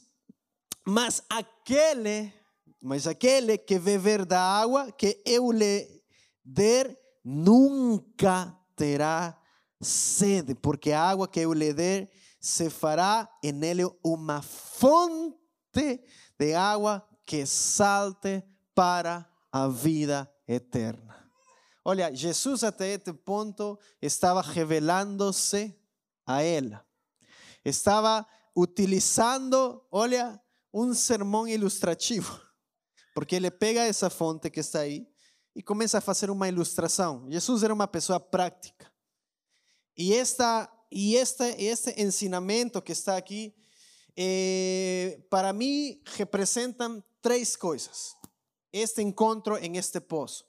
Mas 0.85 1.22
aquele, 1.31 2.35
mas 2.83 3.07
aquele 3.07 3.57
que 3.57 3.79
beber 3.79 4.27
da 4.27 4.40
água 4.40 4.90
que 4.90 5.22
eu 5.25 5.53
lhe 5.53 6.03
der, 6.44 6.99
nunca 7.25 8.59
terá 8.75 9.40
sede, 9.81 10.57
porque 10.57 10.90
a 10.90 11.01
água 11.01 11.29
que 11.29 11.38
eu 11.38 11.53
lhe 11.53 11.72
der 11.72 12.11
se 12.40 12.70
fará 12.70 13.31
en 13.40 13.62
ele 13.62 13.85
uma 14.05 14.42
fonte 14.42 16.03
de 16.37 16.55
água 16.57 17.09
que 17.25 17.46
salte 17.46 18.42
para 18.75 19.31
a 19.53 19.68
vida 19.68 20.29
eterna. 20.49 21.31
Olha, 21.85 22.12
Jesus 22.12 22.64
até 22.64 22.94
este 22.94 23.12
ponto 23.12 23.79
estava 24.03 24.42
revelando-se 24.42 25.72
a 26.27 26.42
ela. 26.42 26.85
Estava 27.68 28.24
utilizando, 28.57 29.85
olha, 29.90 30.40
um 30.72 30.94
sermão 30.94 31.48
ilustrativo. 31.48 32.40
Porque 33.12 33.35
ele 33.35 33.50
pega 33.50 33.83
essa 33.83 34.09
fonte 34.09 34.50
que 34.50 34.61
está 34.61 34.81
aí 34.81 35.07
e 35.55 35.62
começa 35.62 35.98
a 35.98 36.00
fazer 36.00 36.31
uma 36.31 36.48
ilustração. 36.48 37.26
Jesus 37.29 37.62
era 37.62 37.74
uma 37.74 37.88
pessoa 37.88 38.20
prática. 38.20 38.92
E 39.96 40.14
esta 40.14 40.70
e 40.92 41.16
este, 41.16 41.44
este 41.59 42.00
ensinamento 42.00 42.81
que 42.81 42.92
está 42.92 43.16
aqui 43.16 43.52
eh, 44.14 45.20
para 45.29 45.52
mí 45.52 46.00
representan 46.16 47.05
tres 47.20 47.57
cosas. 47.57 48.14
Este 48.70 49.02
encontro 49.02 49.59
en 49.59 49.74
este 49.74 50.00
pozo 50.00 50.46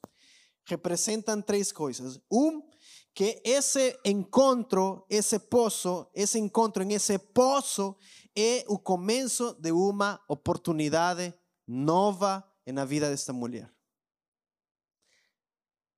representan 0.66 1.44
tres 1.44 1.74
cosas. 1.74 2.22
Un, 2.30 2.70
que 3.18 3.42
ese 3.44 4.00
encontro, 4.04 5.08
ese 5.10 5.40
pozo, 5.40 6.12
ese 6.14 6.38
encontro 6.38 6.84
en 6.84 6.92
ese 6.92 7.18
pozo 7.18 7.98
é 8.36 8.64
o 8.68 8.78
começo 8.78 9.56
de 9.60 9.72
uma 9.72 10.22
oportunidade 10.28 11.34
nova 11.66 12.48
na 12.64 12.86
vida 12.86 13.10
desta 13.10 13.34
mulher. 13.34 13.74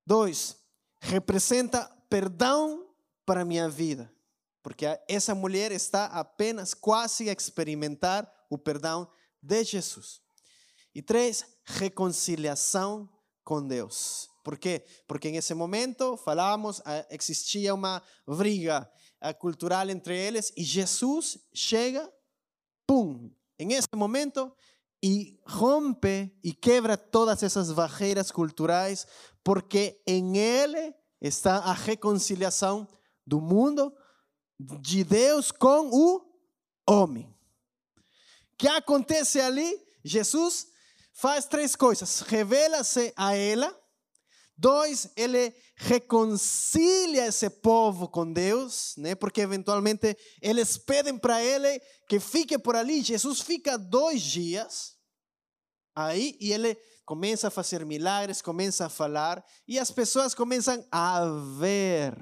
Dois, 0.06 0.56
representa 0.98 1.94
perdão 2.08 2.88
para 3.26 3.44
minha 3.44 3.68
vida. 3.68 4.10
porque 4.62 4.86
essa 5.06 5.34
mulher 5.34 5.72
está 5.72 6.06
apenas 6.06 6.72
quase 6.72 7.28
a 7.28 7.32
experimentar 7.32 8.30
o 8.48 8.58
perdão 8.58 9.10
de 9.42 9.64
Jesus. 9.64 10.22
E 10.94 11.02
três, 11.02 11.44
reconciliação 11.64 13.08
com 13.44 13.66
Deus. 13.66 14.29
Por 14.42 14.58
quê? 14.58 14.84
Porque 15.06 15.28
em 15.28 15.36
esse 15.36 15.54
momento, 15.54 16.16
falamos, 16.16 16.80
existia 17.10 17.74
uma 17.74 18.02
briga 18.26 18.90
cultural 19.38 19.88
entre 19.90 20.16
eles 20.16 20.52
e 20.56 20.64
Jesus 20.64 21.38
chega, 21.52 22.10
pum, 22.86 23.30
em 23.58 23.74
esse 23.74 23.88
momento 23.94 24.50
e 25.02 25.38
rompe 25.46 26.34
e 26.42 26.52
quebra 26.52 26.96
todas 26.96 27.42
essas 27.42 27.72
barreiras 27.72 28.30
culturais, 28.30 29.06
porque 29.42 30.00
em 30.06 30.36
ele 30.36 30.94
está 31.20 31.56
a 31.56 31.72
reconciliação 31.72 32.88
do 33.26 33.40
mundo, 33.40 33.94
de 34.58 35.04
Deus 35.04 35.50
com 35.50 35.90
o 35.90 36.22
homem. 36.88 37.34
Que 38.58 38.68
acontece 38.68 39.40
ali? 39.40 39.80
Jesus 40.04 40.66
faz 41.12 41.46
três 41.46 41.74
coisas: 41.74 42.20
revela-se 42.20 43.12
a 43.16 43.34
ela, 43.34 43.78
dois, 44.60 45.10
ele 45.16 45.54
reconcilia 45.74 47.26
esse 47.26 47.48
povo 47.48 48.06
com 48.06 48.30
Deus, 48.30 48.94
né? 48.98 49.14
Porque 49.14 49.40
eventualmente 49.40 50.14
eles 50.42 50.76
pedem 50.76 51.18
para 51.18 51.42
ele 51.42 51.80
que 52.06 52.20
fique 52.20 52.58
por 52.58 52.76
ali. 52.76 53.02
Jesus 53.02 53.40
fica 53.40 53.78
dois 53.78 54.20
dias 54.20 54.94
aí 55.96 56.36
e 56.38 56.52
ele 56.52 56.76
começa 57.06 57.48
a 57.48 57.50
fazer 57.50 57.84
milagres, 57.86 58.42
começa 58.42 58.86
a 58.86 58.90
falar 58.90 59.42
e 59.66 59.78
as 59.78 59.90
pessoas 59.90 60.34
começam 60.34 60.86
a 60.92 61.24
ver. 61.58 62.14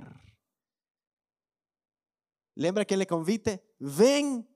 Lembra 2.57 2.83
aquele 2.83 3.05
convite? 3.05 3.61
Vem 3.81 4.47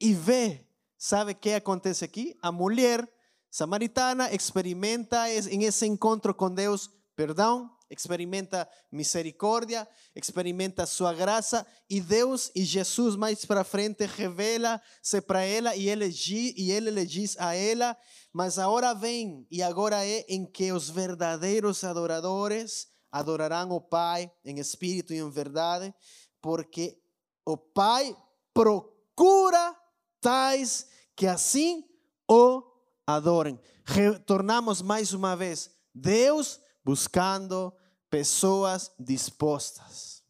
e 0.00 0.12
vê. 0.12 0.66
Sabe 0.98 1.32
o 1.32 1.34
que 1.34 1.54
acontece 1.54 2.04
aqui? 2.04 2.36
A 2.42 2.52
mulher 2.52 3.06
samaritana 3.50 4.32
experimenta 4.32 5.30
em 5.30 5.64
esse 5.64 5.86
encontro 5.86 6.34
com 6.34 6.52
Deus 6.52 6.90
perdão, 7.16 7.70
experimenta 7.90 8.68
misericórdia, 8.90 9.86
experimenta 10.14 10.86
sua 10.86 11.12
graça 11.12 11.66
e 11.88 12.00
Deus 12.00 12.50
e 12.54 12.64
Jesus 12.64 13.16
mais 13.16 13.44
para 13.44 13.64
frente 13.64 14.04
revela-se 14.06 15.20
para 15.20 15.42
ela 15.42 15.76
e 15.76 15.88
ele, 15.88 16.12
e 16.56 16.72
ele 16.72 16.90
lhe 16.90 17.06
diz 17.06 17.36
a 17.38 17.54
ela, 17.54 17.96
mas 18.32 18.58
a 18.58 18.68
hora 18.68 18.94
vem 18.94 19.46
e 19.50 19.62
agora 19.62 20.04
é 20.04 20.24
em 20.28 20.44
que 20.44 20.72
os 20.72 20.90
verdadeiros 20.90 21.84
adoradores 21.84 22.88
adorarão 23.10 23.70
o 23.70 23.80
Pai 23.80 24.30
em 24.44 24.58
espírito 24.58 25.12
e 25.12 25.18
em 25.18 25.30
verdade, 25.30 25.94
porque 26.42 26.98
o 27.46 27.56
Pai 27.56 28.16
procura 28.52 29.76
tais 30.20 30.88
que 31.14 31.26
assim 31.26 31.84
o 32.28 32.62
adorem. 33.06 33.60
Retornamos 33.84 34.82
mais 34.82 35.12
uma 35.12 35.36
vez. 35.36 35.70
Deus 35.94 36.58
buscando 36.84 37.72
pessoas 38.10 38.90
dispostas. 38.98 40.22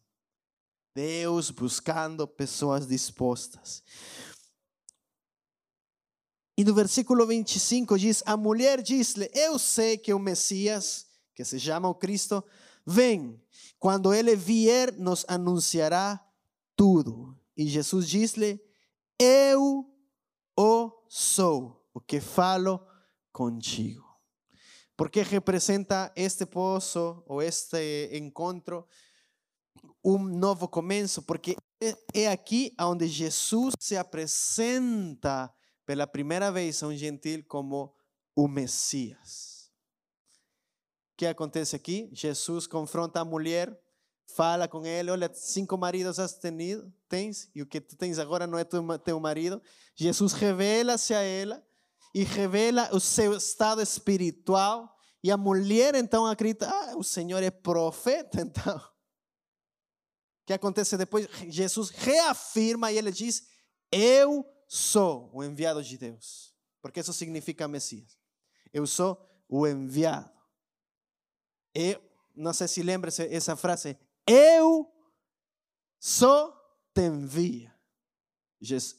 Deus 0.95 1.51
buscando 1.51 2.25
pessoas 2.25 2.87
dispostas. 2.87 3.83
E 6.57 6.63
no 6.63 6.73
versículo 6.73 7.27
25 7.27 7.99
diz: 7.99 8.23
A 8.25 8.37
mulher 8.37 8.81
diz-lhe: 8.81 9.29
Eu 9.33 9.59
sei 9.59 9.97
que 9.97 10.13
o 10.13 10.19
Messias, 10.19 11.05
que 11.33 11.43
se 11.43 11.59
chama 11.59 11.89
o 11.89 11.95
Cristo, 11.95 12.43
vem. 12.85 13.41
Quando 13.77 14.13
ele 14.13 14.35
vier, 14.35 14.93
nos 14.93 15.25
anunciará 15.27 16.25
tudo. 16.77 17.37
E 17.57 17.67
Jesus 17.67 18.07
diz-lhe: 18.07 18.59
Eu 19.19 19.85
o 20.57 20.91
sou, 21.09 21.85
o 21.93 21.99
que 21.99 22.21
falo 22.21 22.79
contigo. 23.33 24.04
Porque 24.97 25.21
representa 25.23 26.11
este 26.15 26.45
pozo 26.45 27.23
ou 27.27 27.41
este 27.41 28.09
encontro 28.13 28.87
um 30.03 30.17
novo 30.17 30.67
começo, 30.67 31.23
porque 31.23 31.57
é 32.13 32.27
aqui 32.27 32.73
onde 32.79 33.07
Jesus 33.07 33.73
se 33.79 33.97
apresenta 33.97 35.53
pela 35.85 36.07
primeira 36.07 36.51
vez 36.51 36.81
a 36.81 36.87
um 36.87 36.95
gentil 36.95 37.43
como 37.47 37.93
o 38.35 38.47
Messias. 38.47 39.71
O 41.13 41.17
que 41.17 41.25
acontece 41.25 41.75
aqui? 41.75 42.09
Jesus 42.11 42.67
confronta 42.67 43.21
a 43.21 43.25
mulher, 43.25 43.75
fala 44.27 44.67
com 44.67 44.85
ele, 44.85 45.11
olha, 45.11 45.31
cinco 45.33 45.77
maridos 45.77 46.19
has 46.19 46.37
tenido, 46.37 46.93
tens, 47.07 47.49
e 47.55 47.61
o 47.61 47.65
que 47.65 47.79
tu 47.79 47.95
tens 47.95 48.19
agora 48.19 48.45
não 48.45 48.59
é 48.59 48.63
teu 48.63 49.19
marido. 49.19 49.61
Jesus 49.95 50.33
revela-se 50.33 51.13
a 51.13 51.21
ela, 51.21 51.64
e 52.15 52.23
revela 52.23 52.89
o 52.95 52.99
seu 52.99 53.35
estado 53.35 53.81
espiritual. 53.81 54.97
E 55.21 55.29
a 55.29 55.35
mulher 55.35 55.95
então 55.95 56.25
acredita: 56.25 56.65
ah, 56.65 56.95
o 56.95 57.03
Senhor 57.03 57.43
é 57.43 57.51
profeta, 57.51 58.39
então. 58.41 58.77
O 58.77 60.45
que 60.45 60.53
acontece 60.53 60.95
depois? 60.95 61.27
Jesus 61.49 61.89
reafirma 61.89 62.89
e 62.89 62.97
ele 62.97 63.11
diz: 63.11 63.45
Eu 63.91 64.45
sou 64.65 65.29
o 65.33 65.43
enviado 65.43 65.83
de 65.83 65.97
Deus. 65.97 66.55
Porque 66.81 67.01
isso 67.01 67.11
significa 67.11 67.67
Messias. 67.67 68.17
Eu 68.71 68.87
sou 68.87 69.19
o 69.49 69.67
enviado. 69.67 70.31
Eu, 71.73 72.01
não 72.33 72.53
sei 72.53 72.69
se 72.69 72.81
lembra 72.81 73.09
essa 73.09 73.57
frase. 73.57 73.97
Eu 74.25 74.89
sou 75.99 76.53
te 76.93 77.01
envia. 77.01 77.75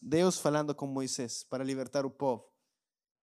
Deus 0.02 0.36
falando 0.38 0.74
com 0.74 0.86
Moisés 0.86 1.44
para 1.44 1.64
libertar 1.64 2.04
o 2.04 2.10
povo. 2.10 2.55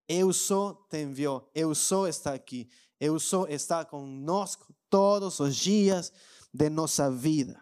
Eu 0.08 0.34
sou 0.34 0.76
te 0.90 1.02
enviou, 1.02 1.50
eu 1.56 1.74
sou 1.74 2.08
está 2.08 2.34
aqui, 2.34 2.70
eu 3.00 3.20
sou 3.20 3.48
está 3.48 3.86
conosco 3.86 4.74
todos 4.90 5.40
os 5.40 5.56
dias 5.56 6.12
de 6.54 6.70
nossa 6.70 7.10
vida. 7.10 7.62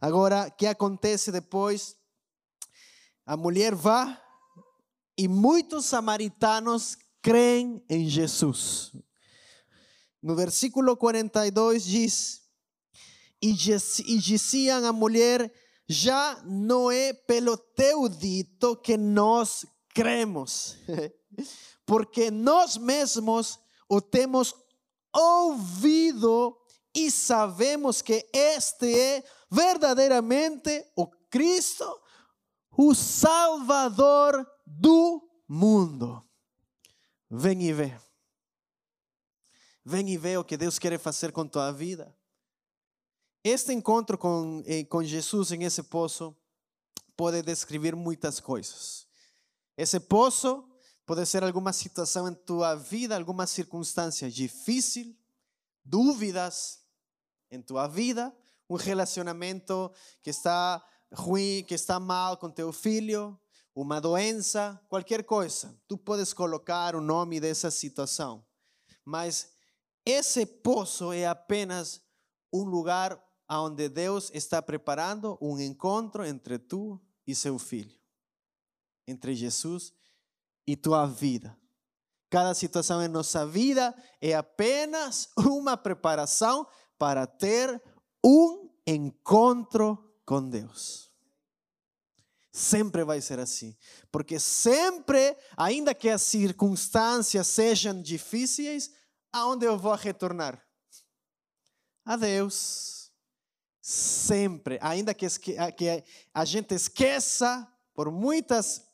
Agora, 0.00 0.48
o 0.48 0.50
que 0.52 0.66
acontece 0.66 1.32
depois? 1.32 1.96
A 3.24 3.36
mulher 3.36 3.74
vai 3.74 4.20
e 5.16 5.28
muitos 5.28 5.86
samaritanos 5.86 6.96
creem 7.20 7.84
em 7.88 8.08
Jesus. 8.08 8.92
No 10.22 10.34
versículo 10.36 10.96
42 10.96 11.84
diz: 11.84 12.42
E 13.40 13.52
diziam 13.52 14.84
a 14.84 14.92
mulher: 14.92 15.52
Já 15.88 16.42
não 16.44 16.90
é 16.90 17.12
pelo 17.12 17.56
teu 17.56 18.08
dito 18.08 18.76
que 18.76 18.96
nós 18.96 19.66
cremos. 19.94 20.76
porque 21.86 22.30
nós 22.30 22.76
mesmos 22.76 23.58
o 23.88 24.00
temos 24.00 24.54
ouvido 25.14 26.58
e 26.94 27.10
sabemos 27.10 28.02
que 28.02 28.26
este 28.32 28.98
é 28.98 29.24
verdadeiramente 29.50 30.86
o 30.96 31.06
Cristo, 31.06 32.00
o 32.70 32.94
Salvador 32.94 34.46
do 34.66 35.22
mundo. 35.48 36.24
Vem 37.30 37.62
e 37.64 37.72
vê. 37.72 37.98
Vem 39.84 40.10
e 40.10 40.16
vê 40.16 40.36
o 40.36 40.44
que 40.44 40.56
Deus 40.56 40.78
quer 40.78 40.98
fazer 40.98 41.32
com 41.32 41.46
tua 41.46 41.72
vida. 41.72 42.16
Este 43.42 43.72
encontro 43.72 44.16
com, 44.16 44.62
eh, 44.66 44.84
com 44.84 45.02
Jesus 45.02 45.50
em 45.50 45.64
esse 45.64 45.82
poço 45.82 46.36
pode 47.16 47.42
descrever 47.42 47.96
muitas 47.96 48.38
coisas. 48.38 49.06
Esse 49.76 49.98
poço 49.98 50.68
Pode 51.04 51.26
ser 51.26 51.42
alguma 51.42 51.72
situação 51.72 52.28
em 52.28 52.34
tua 52.34 52.76
vida, 52.76 53.16
alguma 53.16 53.46
circunstância 53.46 54.30
difícil, 54.30 55.16
dúvidas 55.84 56.80
em 57.50 57.60
tua 57.60 57.88
vida, 57.88 58.34
um 58.70 58.76
relacionamento 58.76 59.90
que 60.22 60.30
está 60.30 60.82
ruim, 61.12 61.64
que 61.64 61.74
está 61.74 61.98
mal 61.98 62.36
com 62.36 62.48
teu 62.48 62.72
filho, 62.72 63.38
uma 63.74 64.00
doença, 64.00 64.80
qualquer 64.88 65.24
coisa. 65.24 65.76
Tu 65.88 65.98
podes 65.98 66.32
colocar 66.32 66.94
o 66.94 67.00
nome 67.00 67.40
dessa 67.40 67.70
situação. 67.70 68.44
Mas 69.04 69.50
esse 70.06 70.46
poço 70.46 71.12
é 71.12 71.26
apenas 71.26 72.00
um 72.52 72.62
lugar 72.62 73.20
onde 73.50 73.88
Deus 73.88 74.30
está 74.32 74.62
preparando 74.62 75.36
um 75.40 75.58
encontro 75.58 76.24
entre 76.24 76.58
tu 76.58 77.00
e 77.26 77.34
seu 77.34 77.58
filho, 77.58 77.98
entre 79.06 79.34
Jesus 79.34 79.92
e 80.66 80.76
tua 80.76 81.06
vida. 81.06 81.56
Cada 82.30 82.54
situação 82.54 83.02
em 83.02 83.08
nossa 83.08 83.46
vida 83.46 83.94
é 84.20 84.34
apenas 84.34 85.28
uma 85.36 85.76
preparação 85.76 86.66
para 86.98 87.26
ter 87.26 87.82
um 88.24 88.70
encontro 88.86 90.12
com 90.24 90.48
Deus. 90.48 91.12
Sempre 92.50 93.02
vai 93.02 93.20
ser 93.20 93.38
assim, 93.38 93.76
porque 94.10 94.38
sempre, 94.38 95.36
ainda 95.56 95.94
que 95.94 96.08
as 96.08 96.22
circunstâncias 96.22 97.46
sejam 97.46 98.00
difíceis, 98.00 98.90
aonde 99.32 99.64
eu 99.64 99.78
vou 99.78 99.94
retornar? 99.94 100.62
A 102.04 102.16
Deus. 102.16 103.10
Sempre, 103.80 104.78
ainda 104.80 105.12
que, 105.12 105.26
que 105.76 106.04
a 106.32 106.44
gente 106.44 106.74
esqueça 106.74 107.66
por 107.94 108.10
muitas 108.10 108.91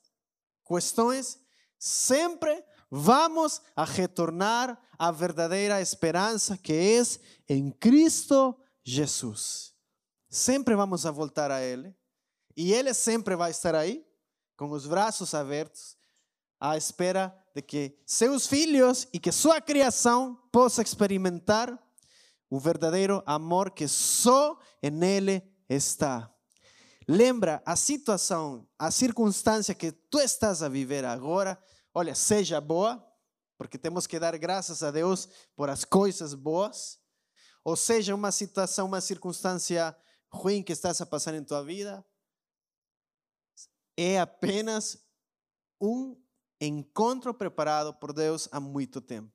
questões, 0.69 1.39
sempre 1.79 2.63
vamos 2.91 3.63
a 3.75 3.85
retornar 3.85 4.79
à 4.99 5.11
verdadeira 5.11 5.81
esperança 5.81 6.57
que 6.57 6.73
é 6.73 7.55
em 7.55 7.71
Cristo 7.71 8.55
Jesus. 8.85 9.75
Sempre 10.29 10.77
vamos 10.77 11.07
a 11.07 11.11
voltar 11.11 11.51
a 11.51 11.63
Ele 11.63 11.95
e 12.57 12.73
Ele 12.73 12.93
sempre 12.93 13.35
vai 13.37 13.51
estar 13.51 13.75
aí, 13.75 14.05
com 14.57 14.71
os 14.73 14.87
braços 14.87 15.33
abertos, 15.33 15.97
à 16.61 16.77
espera 16.77 17.33
de 17.55 17.63
que 17.63 17.97
seus 18.05 18.47
filhos 18.47 19.07
e 19.13 19.19
que 19.21 19.31
sua 19.31 19.61
criação 19.61 20.35
possa 20.51 20.83
experimentar 20.83 21.79
o 22.51 22.59
verdadeiro 22.59 23.23
amor 23.25 23.71
que 23.71 23.87
só 23.87 24.59
em 24.83 25.05
Ele 25.05 25.43
está. 25.69 26.33
Lembra 27.11 27.63
a 27.65 27.75
situação, 27.75 28.69
a 28.79 28.91
circunstância 28.91 29.75
que 29.75 29.91
tu 29.91 30.21
estás 30.21 30.63
a 30.63 30.69
viver 30.69 31.07
agora, 31.07 31.59
olha, 31.95 32.15
seja 32.15 32.61
boa, 32.61 33.03
porque 33.57 33.79
temos 33.79 34.07
que 34.07 34.21
dar 34.21 34.37
graças 34.37 34.83
a 34.83 34.91
Deus 34.91 35.27
por 35.57 35.71
as 35.71 35.87
coisas 35.87 36.35
boas, 36.35 37.01
ou 37.65 37.77
seja, 37.77 38.15
uma 38.15 38.31
situação, 38.31 38.87
uma 38.87 39.01
circunstância 39.01 39.97
ruim 40.31 40.63
que 40.63 40.73
estás 40.73 41.01
a 41.01 41.07
passar 41.07 41.35
em 41.35 41.43
tua 41.43 41.65
vida, 41.65 42.05
é 43.97 44.21
apenas 44.21 45.03
um 45.81 46.15
encontro 46.61 47.33
preparado 47.33 47.95
por 47.95 48.13
Deus 48.13 48.51
há 48.53 48.61
muito 48.61 49.01
tempo. 49.01 49.33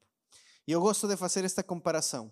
E 0.68 0.72
eu 0.72 0.80
gosto 0.80 1.08
de 1.08 1.18
fazer 1.18 1.44
esta 1.44 1.64
comparação. 1.64 2.32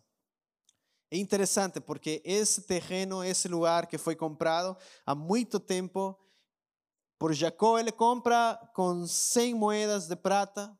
É 1.13 1.17
interessante 1.17 1.81
porque 1.81 2.21
esse 2.23 2.61
terreno, 2.61 3.21
esse 3.21 3.49
lugar 3.49 3.85
que 3.85 3.97
foi 3.97 4.15
comprado 4.15 4.77
há 5.05 5.13
muito 5.13 5.59
tempo 5.59 6.17
por 7.19 7.33
Jacó, 7.33 7.77
ele 7.77 7.91
compra 7.91 8.57
com 8.73 9.05
100 9.05 9.53
moedas 9.53 10.07
de 10.07 10.15
prata 10.15 10.73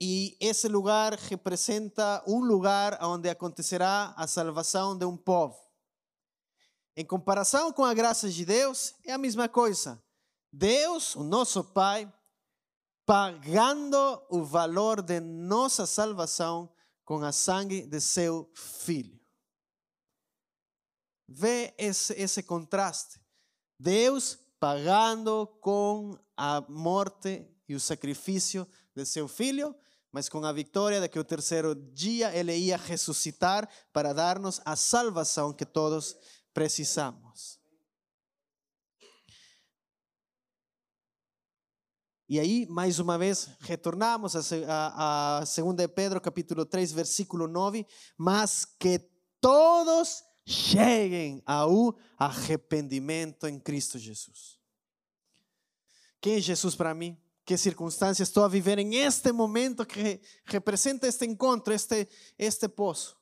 e 0.00 0.36
esse 0.40 0.68
lugar 0.68 1.14
representa 1.14 2.22
um 2.24 2.38
lugar 2.38 2.98
onde 3.02 3.28
acontecerá 3.28 4.14
a 4.16 4.28
salvação 4.28 4.96
de 4.96 5.04
um 5.04 5.16
povo. 5.16 5.58
Em 6.96 7.04
comparação 7.04 7.72
com 7.72 7.84
a 7.84 7.92
graça 7.92 8.30
de 8.30 8.44
Deus, 8.44 8.94
é 9.04 9.12
a 9.12 9.18
mesma 9.18 9.48
coisa. 9.48 10.00
Deus, 10.52 11.16
o 11.16 11.24
nosso 11.24 11.64
Pai, 11.64 12.12
pagando 13.04 14.22
o 14.30 14.44
valor 14.44 15.02
de 15.02 15.18
nossa 15.18 15.84
salvação 15.84 16.72
com 17.04 17.24
a 17.24 17.32
sangue 17.32 17.82
de 17.82 18.00
seu 18.00 18.48
Filho. 18.54 19.17
Vê 21.28 21.74
esse, 21.76 22.14
esse 22.14 22.42
contraste. 22.42 23.20
Deus 23.78 24.38
pagando 24.58 25.46
com 25.60 26.18
a 26.36 26.60
morte 26.68 27.46
e 27.68 27.74
o 27.74 27.80
sacrifício 27.80 28.66
de 28.94 29.04
seu 29.04 29.28
filho, 29.28 29.74
mas 30.10 30.28
com 30.28 30.44
a 30.44 30.52
vitória 30.52 31.00
de 31.00 31.08
que 31.08 31.18
o 31.18 31.24
terceiro 31.24 31.74
dia 31.74 32.34
ele 32.34 32.56
ia 32.56 32.76
ressuscitar 32.76 33.68
para 33.92 34.12
dar-nos 34.12 34.60
a 34.64 34.74
salvação 34.74 35.52
que 35.52 35.66
todos 35.66 36.16
precisamos. 36.54 37.58
E 42.30 42.38
aí, 42.38 42.66
mais 42.66 42.98
uma 42.98 43.16
vez, 43.16 43.48
retornamos 43.60 44.36
a, 44.36 44.40
a, 44.68 45.38
a 45.38 45.44
2 45.44 45.86
Pedro 45.94 46.20
capítulo 46.20 46.66
3, 46.66 46.92
versículo 46.92 47.48
9, 47.48 47.86
mas 48.18 48.66
que 48.66 48.98
todos 49.40 50.22
cheguem 50.48 51.42
ao 51.44 51.94
arrependimento 52.16 53.46
em 53.46 53.60
Cristo 53.60 53.98
Jesus. 53.98 54.58
Quem 56.22 56.36
é 56.36 56.40
Jesus 56.40 56.74
para 56.74 56.94
mim? 56.94 57.18
Que 57.44 57.56
circunstâncias 57.58 58.28
estou 58.28 58.44
a 58.44 58.48
viver 58.48 58.78
em 58.78 58.96
este 58.96 59.30
momento 59.30 59.84
que 59.84 60.20
representa 60.46 61.06
este 61.06 61.26
encontro, 61.26 61.72
este, 61.72 62.08
este 62.38 62.66
poço? 62.66 63.16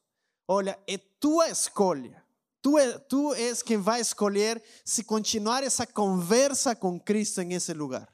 Olha, 0.47 0.79
é 0.87 0.99
tua 1.19 1.49
escolha. 1.49 2.25
Tu, 2.62 2.79
é, 2.79 2.99
tu 2.99 3.35
és 3.35 3.61
quem 3.61 3.77
vai 3.77 4.01
escolher 4.01 4.62
se 4.85 5.03
continuar 5.03 5.65
essa 5.65 5.85
conversa 5.85 6.77
com 6.77 6.99
Cristo 6.99 7.41
em 7.41 7.55
esse 7.55 7.73
lugar. 7.73 8.09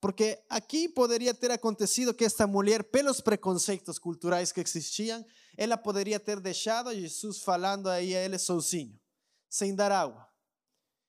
Porque 0.00 0.38
aqui 0.48 0.88
poderia 0.88 1.34
ter 1.34 1.50
acontecido 1.50 2.14
que 2.14 2.24
esta 2.24 2.46
mulher, 2.46 2.84
pelos 2.84 3.20
preconceitos 3.20 3.98
culturais 3.98 4.52
que 4.52 4.60
existiam, 4.60 5.24
ela 5.56 5.78
poderia 5.78 6.20
ter 6.20 6.38
deixado 6.38 6.94
Jesus 6.94 7.38
falando 7.38 7.88
aí 7.88 8.14
a 8.14 8.22
ele 8.22 8.38
sozinho, 8.38 8.98
sem 9.48 9.74
dar 9.74 9.90
água. 9.90 10.28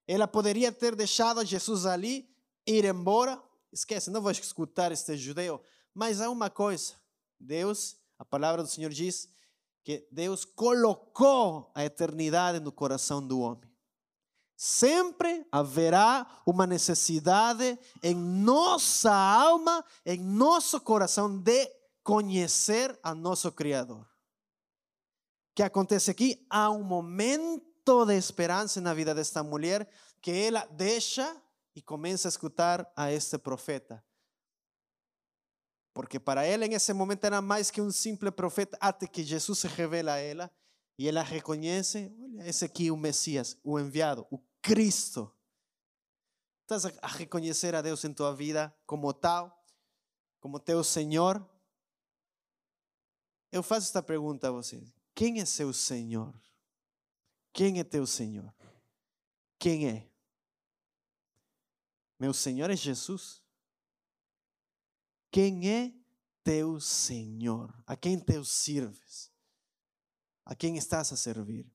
Ela 0.07 0.27
poderia 0.27 0.71
ter 0.71 0.95
deixado 0.95 1.43
Jesus 1.43 1.85
ali, 1.85 2.29
ir 2.65 2.85
embora. 2.85 3.41
Esquece, 3.73 4.09
não 4.09 4.21
vou 4.21 4.31
escutar 4.31 4.91
este 4.91 5.17
judeu. 5.17 5.61
Mas 5.93 6.21
há 6.21 6.29
uma 6.29 6.49
coisa: 6.49 6.93
Deus, 7.37 7.97
a 8.17 8.23
palavra 8.23 8.63
do 8.63 8.69
Senhor 8.69 8.89
diz 8.89 9.29
que 9.83 10.07
Deus 10.09 10.45
colocou 10.45 11.69
a 11.75 11.83
eternidade 11.83 12.61
no 12.61 12.71
coração 12.71 13.25
do 13.25 13.41
homem. 13.41 13.69
Sempre 14.55 15.45
haverá 15.51 16.41
uma 16.45 16.65
necessidade 16.65 17.77
em 18.01 18.15
nossa 18.15 19.13
alma, 19.13 19.83
em 20.05 20.19
nosso 20.19 20.79
coração, 20.79 21.37
de 21.37 21.69
conhecer 22.01 22.97
a 23.03 23.13
nosso 23.13 23.51
Criador 23.51 24.07
que 25.57 25.63
acontece 25.63 26.11
aqui? 26.11 26.45
Há 26.51 26.69
um 26.69 26.83
momento 26.83 28.05
de 28.05 28.15
esperança 28.15 28.79
na 28.79 28.93
vida 28.93 29.15
desta 29.15 29.41
mulher 29.41 29.89
que 30.21 30.29
ela 30.29 30.63
deixa 30.67 31.35
e 31.75 31.81
começa 31.81 32.27
a 32.27 32.29
escutar 32.29 32.87
a 32.95 33.11
este 33.11 33.39
profeta. 33.39 34.05
Porque 35.95 36.19
para 36.19 36.45
ela 36.45 36.63
em 36.63 36.75
esse 36.75 36.93
momento 36.93 37.23
era 37.23 37.41
mais 37.41 37.71
que 37.71 37.81
um 37.81 37.89
simples 37.89 38.31
profeta, 38.35 38.77
até 38.79 39.07
que 39.07 39.23
Jesus 39.23 39.57
se 39.57 39.67
revela 39.67 40.13
a 40.13 40.17
ela 40.17 40.51
e 40.95 41.07
ela 41.07 41.23
reconhece: 41.23 42.15
olha, 42.21 42.47
esse 42.47 42.63
aqui 42.63 42.89
é 42.89 42.91
o 42.91 42.97
Messias, 42.97 43.57
enviado, 43.65 44.27
o 44.29 44.37
Cristo. 44.61 45.33
Estás 46.61 46.85
a 47.01 47.07
reconhecer 47.07 47.73
a 47.73 47.81
Deus 47.81 48.05
em 48.05 48.13
tua 48.13 48.31
vida 48.31 48.71
como 48.85 49.11
tal, 49.11 49.65
como 50.39 50.59
teu 50.59 50.83
Senhor? 50.83 51.43
Eu 53.51 53.63
faço 53.63 53.87
esta 53.87 54.03
pergunta 54.03 54.49
a 54.49 54.51
vocês. 54.51 54.96
Quem 55.17 55.41
é 55.41 55.45
seu 55.45 55.73
Senhor? 55.73 56.31
Quem 57.51 57.79
é 57.79 57.83
teu 57.83 58.05
Senhor? 58.05 58.53
Quem 59.57 59.87
é? 59.87 60.07
Meu 62.19 62.35
Senhor 62.35 62.69
é 62.69 62.75
Jesus. 62.75 63.41
Quem 65.31 65.67
é 65.71 65.91
teu 66.43 66.79
Senhor? 66.79 67.73
A 67.87 67.95
quem 67.95 68.19
te 68.19 68.43
sirves? 68.45 69.31
A 70.45 70.53
quem 70.53 70.77
estás 70.77 71.11
a 71.11 71.17
servir? 71.17 71.65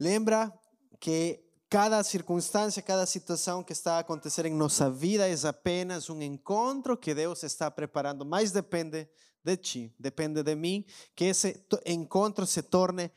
Lembra 0.00 0.52
que 0.98 1.48
cada 1.68 2.02
circunstância, 2.02 2.82
cada 2.82 3.06
situação 3.06 3.62
que 3.62 3.72
está 3.72 3.98
a 3.98 4.00
acontecer 4.00 4.46
em 4.46 4.54
nossa 4.54 4.90
vida 4.90 5.28
é 5.28 5.46
apenas 5.46 6.10
um 6.10 6.20
encontro 6.20 6.96
que 6.96 7.14
Deus 7.14 7.44
está 7.44 7.70
preparando, 7.70 8.24
mas 8.26 8.50
depende 8.50 9.08
de 9.42 9.56
ti, 9.56 9.94
depende 9.98 10.42
de 10.42 10.54
mim 10.54 10.84
que 11.14 11.24
esse 11.26 11.64
encontro 11.86 12.46
se 12.46 12.62
torne 12.62 13.10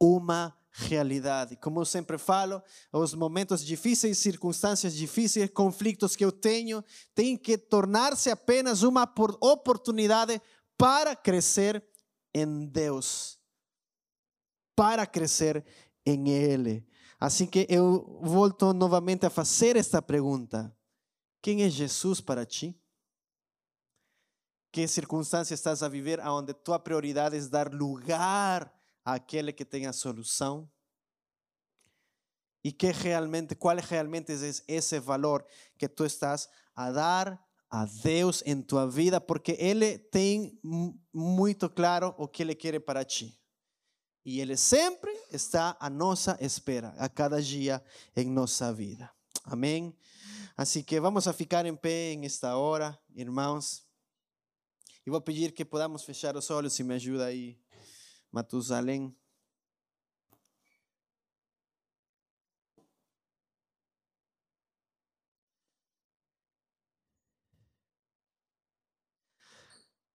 uma 0.00 0.56
realidade. 0.70 1.56
Como 1.56 1.80
eu 1.80 1.84
sempre 1.84 2.18
falo, 2.18 2.62
os 2.92 3.14
momentos 3.14 3.64
difíceis, 3.64 4.18
circunstâncias 4.18 4.94
difíceis, 4.94 5.50
conflitos 5.50 6.14
que 6.14 6.24
eu 6.24 6.32
tenho, 6.32 6.84
têm 7.14 7.36
que 7.36 7.58
tornar-se 7.58 8.30
apenas 8.30 8.82
uma 8.82 9.10
oportunidade 9.40 10.40
para 10.76 11.16
crescer 11.16 11.84
em 12.34 12.66
Deus, 12.66 13.38
para 14.76 15.06
crescer 15.06 15.64
em 16.06 16.28
Ele. 16.28 16.86
Assim 17.18 17.46
que 17.46 17.66
eu 17.68 18.20
volto 18.22 18.72
novamente 18.72 19.26
a 19.26 19.30
fazer 19.30 19.76
esta 19.76 20.00
pergunta: 20.00 20.72
quem 21.42 21.62
é 21.62 21.68
Jesus 21.68 22.20
para 22.20 22.46
ti? 22.46 22.78
Que 24.78 24.86
circunstância 24.86 25.54
estás 25.54 25.82
a 25.82 25.88
viver 25.88 26.20
onde 26.20 26.54
tua 26.54 26.78
prioridade 26.78 27.36
é 27.36 27.40
dar 27.40 27.74
lugar 27.74 28.72
àquele 29.04 29.52
que 29.52 29.64
tem 29.64 29.86
a 29.86 29.92
solução? 29.92 30.70
E 32.62 32.70
que 32.70 32.92
realmente, 32.92 33.56
qual 33.56 33.76
realmente 33.76 34.30
é 34.30 34.52
esse 34.72 35.00
valor 35.00 35.44
que 35.76 35.88
tu 35.88 36.04
estás 36.04 36.48
a 36.76 36.92
dar 36.92 37.44
a 37.68 37.86
Deus 37.86 38.40
em 38.46 38.62
tua 38.62 38.88
vida? 38.88 39.20
Porque 39.20 39.56
Ele 39.58 39.98
tem 39.98 40.56
muito 41.12 41.68
claro 41.68 42.14
o 42.16 42.28
que 42.28 42.44
Ele 42.44 42.54
quer 42.54 42.78
para 42.78 43.04
ti. 43.04 43.36
E 44.24 44.40
Ele 44.40 44.56
sempre 44.56 45.10
está 45.32 45.76
à 45.80 45.90
nossa 45.90 46.38
espera, 46.40 46.94
a 46.98 47.08
cada 47.08 47.42
dia 47.42 47.82
em 48.14 48.30
nossa 48.30 48.72
vida. 48.72 49.10
Amém? 49.42 49.92
Assim 50.56 50.84
que 50.84 51.00
vamos 51.00 51.26
a 51.26 51.32
ficar 51.32 51.66
em 51.66 51.74
pé 51.74 52.12
em 52.12 52.24
esta 52.24 52.56
hora, 52.56 52.96
irmãos. 53.16 53.87
E 55.08 55.10
vou 55.10 55.22
pedir 55.22 55.52
que 55.52 55.64
podamos 55.64 56.04
fechar 56.04 56.36
os 56.36 56.50
olhos 56.50 56.78
e 56.78 56.84
me 56.84 56.92
ajuda 56.92 57.24
aí, 57.24 57.58
Matusalém. 58.30 59.16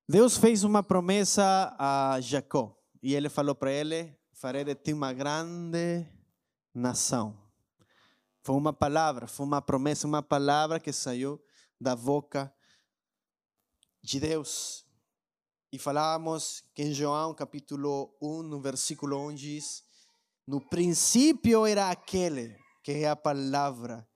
Deus 0.07 0.37
fez 0.37 0.63
uma 0.63 0.83
promessa 0.83 1.75
a 1.79 2.21
Jacó 2.21 2.79
e 3.01 3.15
ele 3.15 3.29
falou 3.29 3.55
para 3.55 3.71
ele: 3.71 4.15
Farei 4.31 4.63
de 4.63 4.75
ti 4.75 4.93
uma 4.93 5.11
grande 5.11 6.05
nação. 6.71 7.35
Foi 8.43 8.55
uma 8.55 8.71
palavra, 8.71 9.25
foi 9.25 9.43
uma 9.43 9.59
promessa, 9.59 10.05
uma 10.05 10.21
palavra 10.21 10.79
que 10.79 10.93
saiu 10.93 11.43
da 11.81 11.95
boca 11.95 12.53
de 14.03 14.19
Deus. 14.19 14.82
E 15.73 15.79
falávamos 15.79 16.63
que 16.75 16.83
em 16.83 16.93
João 16.93 17.33
capítulo 17.33 18.15
1, 18.21 18.43
no 18.43 18.61
versículo 18.61 19.17
1 19.29 19.33
diz: 19.33 19.83
No 20.45 20.61
princípio 20.61 21.65
era 21.65 21.89
aquele 21.89 22.55
que 22.83 22.91
é 22.91 23.09
a 23.09 23.15
palavra, 23.15 24.07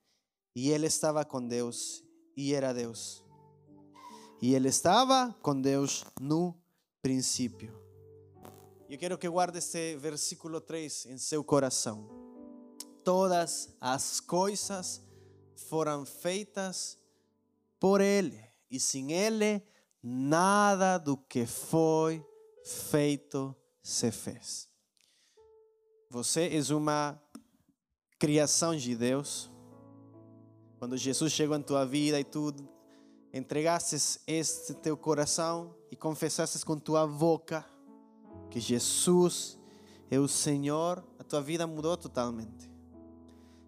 e 0.54 0.70
ele 0.70 0.86
estava 0.86 1.24
com 1.24 1.44
Deus, 1.44 2.04
e 2.36 2.54
era 2.54 2.72
Deus. 2.72 3.24
E 4.40 4.54
ele 4.54 4.68
estava 4.68 5.34
com 5.42 5.60
Deus 5.60 6.04
no 6.20 6.54
princípio. 7.02 7.76
Eu 8.88 8.96
quero 8.96 9.18
que 9.18 9.28
guarde 9.28 9.58
este 9.58 9.96
versículo 9.96 10.60
3 10.60 11.06
em 11.06 11.18
seu 11.18 11.42
coração. 11.42 12.08
Todas 13.02 13.74
as 13.80 14.20
coisas 14.20 15.02
foram 15.68 16.06
feitas 16.06 16.96
por 17.80 18.00
Ele, 18.00 18.40
e 18.70 18.78
sem 18.78 19.10
Ele, 19.10 19.60
nada 20.10 20.96
do 20.96 21.18
que 21.18 21.44
foi 21.44 22.24
feito 22.64 23.54
se 23.82 24.10
fez. 24.10 24.66
Você 26.10 26.48
é 26.48 26.74
uma 26.74 27.20
criação 28.18 28.74
de 28.74 28.96
Deus. 28.96 29.50
Quando 30.78 30.96
Jesus 30.96 31.30
chegou 31.30 31.54
em 31.54 31.62
tua 31.62 31.84
vida 31.84 32.18
e 32.18 32.24
tu 32.24 32.54
entregasses 33.34 34.18
este 34.26 34.72
teu 34.72 34.96
coração 34.96 35.74
e 35.90 35.96
confessasses 35.96 36.64
com 36.64 36.78
tua 36.78 37.06
boca 37.06 37.66
que 38.50 38.60
Jesus 38.60 39.58
é 40.10 40.18
o 40.18 40.26
Senhor, 40.26 41.04
a 41.18 41.24
tua 41.24 41.42
vida 41.42 41.66
mudou 41.66 41.98
totalmente. 41.98 42.70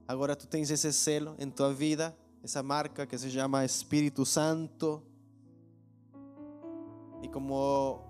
Agora 0.08 0.34
tu 0.34 0.46
tens 0.46 0.70
esse 0.70 0.90
selo 0.90 1.34
em 1.38 1.50
tua 1.50 1.74
vida, 1.74 2.16
essa 2.42 2.62
marca 2.62 3.06
que 3.06 3.18
se 3.18 3.30
chama 3.30 3.62
Espírito 3.62 4.24
Santo. 4.24 5.09
E 7.22 7.28
como 7.28 8.00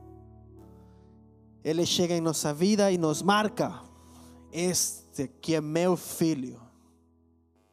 Ele 1.62 1.84
chega 1.84 2.14
em 2.14 2.20
nossa 2.20 2.54
vida 2.54 2.90
e 2.90 2.98
nos 2.98 3.22
marca, 3.22 3.82
este 4.52 5.28
que 5.40 5.54
é 5.54 5.60
meu 5.60 5.96
filho. 5.96 6.60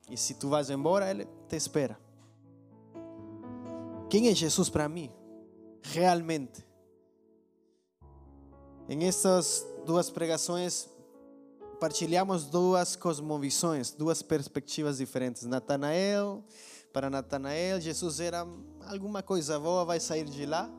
E 0.09 0.17
se 0.17 0.35
tu 0.35 0.49
vais 0.49 0.69
embora, 0.69 1.09
Ele 1.09 1.25
te 1.47 1.55
espera. 1.55 1.99
Quem 4.09 4.29
é 4.29 4.35
Jesus 4.35 4.69
para 4.69 4.87
mim? 4.87 5.11
Realmente. 5.81 6.65
Em 8.87 9.05
estas 9.05 9.65
duas 9.85 10.09
pregações, 10.09 10.87
partilhamos 11.77 12.45
duas 12.45 12.95
cosmovisões, 12.95 13.91
duas 13.91 14.21
perspectivas 14.21 14.97
diferentes. 14.97 15.43
Natanael, 15.43 16.43
para 16.93 17.09
Natanael, 17.09 17.81
Jesus 17.81 18.21
era 18.21 18.47
alguma 18.85 19.21
coisa 19.21 19.59
boa, 19.59 19.83
vai 19.83 19.99
sair 19.99 20.23
de 20.23 20.45
lá. 20.45 20.69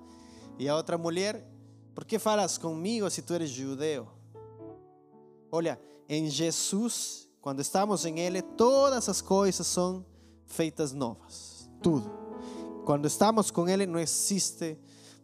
E 0.58 0.68
a 0.68 0.74
outra 0.74 0.98
mulher, 0.98 1.46
por 1.94 2.04
que 2.04 2.18
falas 2.18 2.58
comigo 2.58 3.08
se 3.08 3.22
tu 3.22 3.32
eres 3.32 3.50
judeu? 3.50 4.08
Olha, 5.52 5.80
em 6.08 6.28
Jesus, 6.28 7.28
quando 7.40 7.60
estamos 7.60 8.04
em 8.04 8.18
Ele, 8.18 8.42
todas 8.42 9.08
as 9.08 9.20
coisas 9.20 9.66
são 9.66 10.04
feitas 10.46 10.92
novas. 10.92 11.70
Tudo. 11.80 12.10
Quando 12.84 13.06
estamos 13.06 13.52
com 13.52 13.68
Ele, 13.68 13.86
não 13.86 14.00
existe 14.00 14.76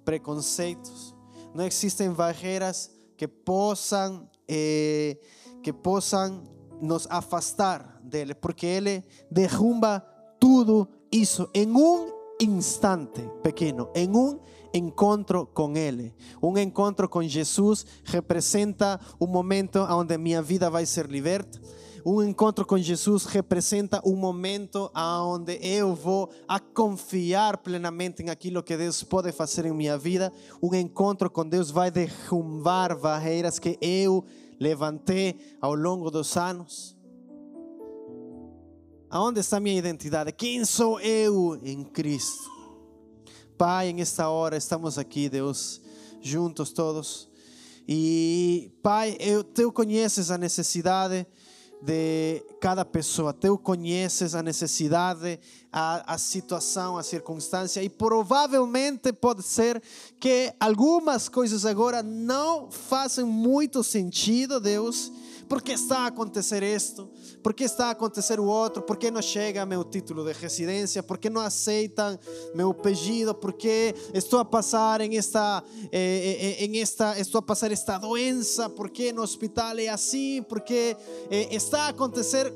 preconceitos, 0.04 1.14
não 1.52 1.64
existem 1.64 2.12
barreiras 2.12 2.90
que 3.16 3.26
possam, 3.26 4.30
eh, 4.46 5.16
que 5.62 5.72
possam 5.72 6.44
nos 6.80 7.08
afastar 7.10 8.00
dele, 8.04 8.34
porque 8.34 8.66
Ele 8.66 9.04
derrumba 9.30 10.00
tudo 10.38 10.88
isso 11.10 11.48
em 11.54 11.68
um 11.70 12.13
instante 12.44 13.22
pequeno, 13.42 13.90
em 13.94 14.08
um 14.08 14.38
encontro 14.72 15.46
com 15.46 15.76
Ele. 15.76 16.14
Um 16.42 16.56
encontro 16.58 17.08
com 17.08 17.22
Jesus 17.22 17.86
representa 18.04 19.00
um 19.20 19.26
momento 19.26 19.80
onde 19.90 20.16
minha 20.18 20.42
vida 20.42 20.68
vai 20.70 20.86
ser 20.86 21.06
liberta 21.06 21.60
um 22.06 22.22
encontro 22.22 22.66
com 22.66 22.76
Jesus 22.76 23.24
representa 23.24 23.98
um 24.04 24.14
momento 24.14 24.90
onde 24.94 25.58
eu 25.62 25.94
vou 25.94 26.28
a 26.46 26.60
confiar 26.60 27.56
plenamente 27.56 28.22
em 28.22 28.28
aquilo 28.28 28.62
que 28.62 28.76
Deus 28.76 29.02
pode 29.02 29.32
fazer 29.32 29.64
em 29.64 29.72
minha 29.72 29.96
vida. 29.96 30.30
Um 30.62 30.74
encontro 30.74 31.30
com 31.30 31.48
Deus 31.48 31.70
vai 31.70 31.90
derrubar 31.90 32.94
barreiras 32.98 33.58
que 33.58 33.78
eu 33.80 34.22
levantei 34.60 35.56
ao 35.62 35.74
longo 35.74 36.10
dos 36.10 36.36
anos. 36.36 36.94
Aonde 39.14 39.38
está 39.38 39.60
minha 39.60 39.78
identidade? 39.78 40.32
Quem 40.32 40.64
sou 40.64 40.98
eu 40.98 41.56
em 41.62 41.84
Cristo? 41.84 42.50
Pai, 43.56 43.86
em 43.90 44.00
esta 44.00 44.28
hora 44.28 44.56
estamos 44.56 44.98
aqui, 44.98 45.28
Deus, 45.28 45.80
juntos 46.20 46.72
todos. 46.72 47.28
E 47.86 48.72
Pai, 48.82 49.16
eu, 49.20 49.70
conheces 49.70 50.32
a 50.32 50.36
necessidade 50.36 51.24
de 51.80 52.44
cada 52.60 52.84
pessoa. 52.84 53.32
Tu 53.32 53.56
conheces 53.56 54.34
a 54.34 54.42
necessidade, 54.42 55.38
a, 55.72 56.14
a 56.14 56.18
situação, 56.18 56.98
a 56.98 57.04
circunstância 57.04 57.84
e 57.84 57.88
provavelmente 57.88 59.12
pode 59.12 59.44
ser 59.44 59.80
que 60.18 60.52
algumas 60.58 61.28
coisas 61.28 61.64
agora 61.64 62.02
não 62.02 62.68
fazem 62.68 63.24
muito 63.24 63.84
sentido, 63.84 64.58
Deus 64.58 65.12
por 65.44 65.62
que 65.62 65.72
está 65.72 66.00
a 66.00 66.06
acontecer 66.06 66.62
isto? 66.62 67.08
Por 67.42 67.54
que 67.54 67.64
está 67.64 67.86
a 67.86 67.90
acontecer 67.90 68.40
o 68.40 68.44
outro? 68.44 68.82
Por 68.82 68.96
que 68.96 69.10
não 69.10 69.22
chega 69.22 69.64
meu 69.66 69.84
título 69.84 70.24
de 70.24 70.32
residência? 70.32 71.02
Por 71.02 71.18
que 71.18 71.30
não 71.30 71.40
aceitam 71.40 72.18
meu 72.54 72.72
pedido? 72.72 73.34
Por 73.34 73.52
que 73.52 73.94
estou 74.12 74.40
a 74.40 74.44
passar 74.44 75.00
em 75.00 75.16
esta, 75.16 75.62
eh, 75.92 76.64
em 76.64 76.80
esta, 76.80 77.18
estou 77.18 77.38
a 77.38 77.42
passar 77.42 77.70
esta 77.70 77.98
doença? 77.98 78.68
Por 78.68 78.90
que 78.90 79.12
no 79.12 79.22
hospital 79.22 79.78
é 79.78 79.88
assim? 79.88 80.42
Por 80.42 80.60
que 80.60 80.96
eh, 81.30 81.54
está 81.54 81.82
a 81.82 81.88
acontecer? 81.88 82.52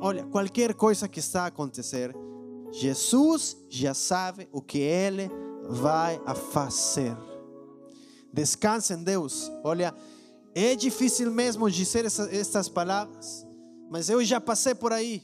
Olha, 0.00 0.24
qualquer 0.24 0.74
coisa 0.74 1.08
que 1.08 1.20
está 1.20 1.44
a 1.44 1.46
acontecer, 1.46 2.14
Jesus 2.72 3.56
já 3.68 3.94
sabe 3.94 4.48
o 4.50 4.60
que 4.60 4.78
Ele 4.78 5.30
vai 5.68 6.20
a 6.26 6.34
fazer. 6.34 7.16
Descansa 8.32 8.94
em 8.94 9.02
Deus. 9.02 9.50
Olha, 9.62 9.94
é 10.54 10.74
difícil 10.74 11.30
mesmo 11.30 11.70
dizer 11.70 12.04
essa, 12.04 12.28
estas 12.34 12.68
palavras, 12.68 13.46
mas 13.90 14.08
eu 14.08 14.22
já 14.24 14.40
passei 14.40 14.74
por 14.74 14.92
aí. 14.92 15.22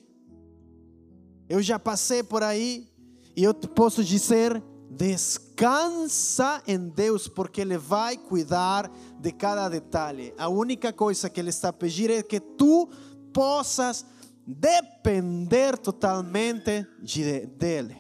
Eu 1.49 1.63
já 1.63 1.79
passei 1.79 2.23
por 2.23 2.43
aí 2.43 2.89
e 3.37 3.45
eu 3.45 3.55
posso 3.55 4.03
dizer: 4.05 4.63
descansa 4.91 6.63
em 6.67 6.89
Deus, 6.89 7.29
porque 7.29 7.61
Ele 7.61 7.77
vai 7.77 8.17
cuidar 8.17 8.91
de 9.21 9.33
cada 9.33 9.69
detalhe. 9.69 10.35
A 10.39 10.49
única 10.49 10.93
coisa 10.93 11.29
que 11.29 11.41
Ele 11.41 11.51
está 11.51 11.69
a 11.69 11.73
pedir 11.73 12.11
é 12.11 12.23
que 12.23 12.41
tu 12.41 12.89
possas 13.33 14.05
depender 14.47 15.77
totalmente 15.77 16.87
de, 17.03 17.47
dele. 17.47 17.97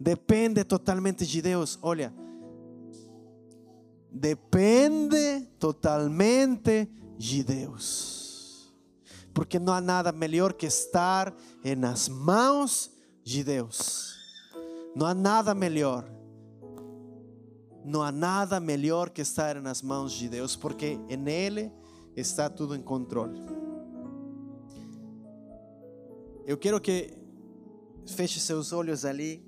Depende 0.00 0.64
totalmente 0.64 1.26
de 1.26 1.42
Deus. 1.42 1.78
Olha 1.82 2.12
depende 4.10 5.48
totalmente 5.58 6.88
de 7.16 7.42
Deus. 7.42 8.72
Porque 9.34 9.58
não 9.58 9.72
há 9.72 9.80
nada 9.80 10.12
melhor 10.12 10.52
que 10.52 10.66
estar 10.66 11.34
nas 11.76 12.08
mãos 12.08 12.90
de 13.22 13.44
Deus. 13.44 14.16
Não 14.96 15.06
há 15.06 15.14
nada 15.14 15.54
melhor. 15.54 16.04
Não 17.84 18.02
há 18.02 18.10
nada 18.10 18.58
melhor 18.58 19.10
que 19.10 19.20
estar 19.20 19.60
nas 19.60 19.80
mãos 19.80 20.12
de 20.12 20.28
Deus, 20.28 20.56
porque 20.56 20.98
em 21.08 21.28
Ele 21.28 21.72
está 22.16 22.50
tudo 22.50 22.74
em 22.74 22.82
controle. 22.82 23.40
Eu 26.44 26.56
quero 26.56 26.80
que 26.80 27.12
feche 28.06 28.40
seus 28.40 28.72
olhos 28.72 29.04
ali. 29.04 29.47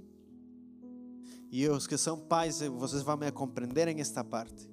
E 1.51 1.69
os 1.69 1.87
que 1.87 1.99
são 1.99 2.17
pais, 2.17 2.61
vocês 2.61 3.03
vão 3.03 3.17
me 3.17 3.31
compreender 3.33 3.89
em 3.89 4.01
esta 4.01 4.23
parte. 4.23 4.71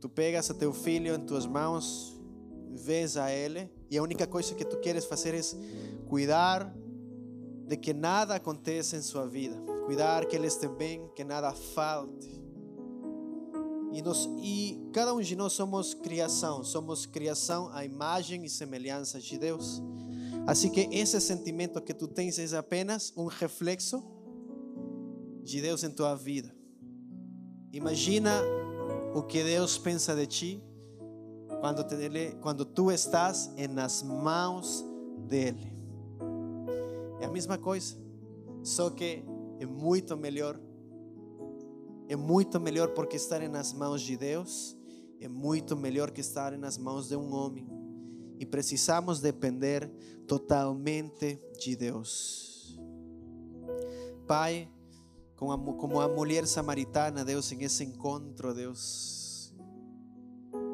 Tu 0.00 0.08
pegas 0.08 0.48
a 0.48 0.54
teu 0.54 0.72
filho 0.72 1.14
em 1.14 1.20
tuas 1.26 1.46
mãos, 1.46 2.16
vês 2.70 3.16
a 3.16 3.30
ele, 3.32 3.68
e 3.90 3.98
a 3.98 4.02
única 4.02 4.26
coisa 4.26 4.54
que 4.54 4.64
tu 4.64 4.78
queres 4.78 5.04
fazer 5.04 5.34
é 5.34 5.40
cuidar 6.08 6.72
de 7.66 7.76
que 7.76 7.92
nada 7.92 8.36
aconteça 8.36 8.96
em 8.96 9.02
sua 9.02 9.26
vida, 9.26 9.60
cuidar 9.84 10.26
que 10.26 10.36
ele 10.36 10.46
esteja 10.46 10.72
bem, 10.72 11.10
que 11.14 11.24
nada 11.24 11.52
falte. 11.52 12.40
E, 13.92 14.00
nós, 14.00 14.28
e 14.38 14.80
cada 14.92 15.12
um 15.12 15.20
de 15.20 15.34
nós 15.34 15.52
somos 15.52 15.92
criação, 15.92 16.62
somos 16.62 17.04
criação 17.04 17.68
à 17.72 17.84
imagem 17.84 18.44
e 18.44 18.48
semelhança 18.48 19.18
de 19.18 19.36
Deus. 19.36 19.82
Assim 20.46 20.70
que 20.70 20.88
esse 20.92 21.20
sentimento 21.20 21.80
que 21.82 21.92
tu 21.92 22.06
tens 22.06 22.38
é 22.38 22.56
apenas 22.56 23.12
um 23.16 23.26
reflexo 23.26 24.19
de 25.50 25.60
Deus 25.60 25.82
em 25.82 25.90
tua 25.90 26.14
vida. 26.14 26.54
Imagina 27.72 28.42
o 29.14 29.22
que 29.22 29.42
Deus 29.42 29.76
pensa 29.76 30.14
de 30.14 30.26
ti 30.26 30.62
quando, 31.60 31.84
te, 31.84 31.96
quando 32.40 32.64
tu 32.64 32.90
estás 32.90 33.52
nas 33.70 34.02
mãos 34.02 34.84
dele. 35.28 35.76
É 37.20 37.26
a 37.26 37.30
mesma 37.30 37.58
coisa, 37.58 37.96
só 38.62 38.90
que 38.90 39.24
é 39.58 39.66
muito 39.66 40.16
melhor. 40.16 40.58
É 42.08 42.16
muito 42.16 42.58
melhor 42.58 42.88
porque 42.88 43.16
estar 43.16 43.40
nas 43.48 43.72
mãos 43.72 44.00
de 44.02 44.16
Deus 44.16 44.76
é 45.20 45.28
muito 45.28 45.76
melhor 45.76 46.10
que 46.10 46.20
estar 46.20 46.56
nas 46.56 46.78
mãos 46.78 47.08
de 47.08 47.16
um 47.16 47.32
homem. 47.34 47.68
E 48.38 48.46
precisamos 48.46 49.20
depender 49.20 49.88
totalmente 50.26 51.38
de 51.58 51.76
Deus. 51.76 52.80
Pai, 54.26 54.68
como 55.40 55.98
a, 55.98 56.04
a 56.04 56.08
mulher 56.08 56.46
samaritana, 56.46 57.24
Deus, 57.24 57.50
em 57.50 57.62
esse 57.62 57.82
encontro, 57.82 58.52
Deus. 58.52 59.54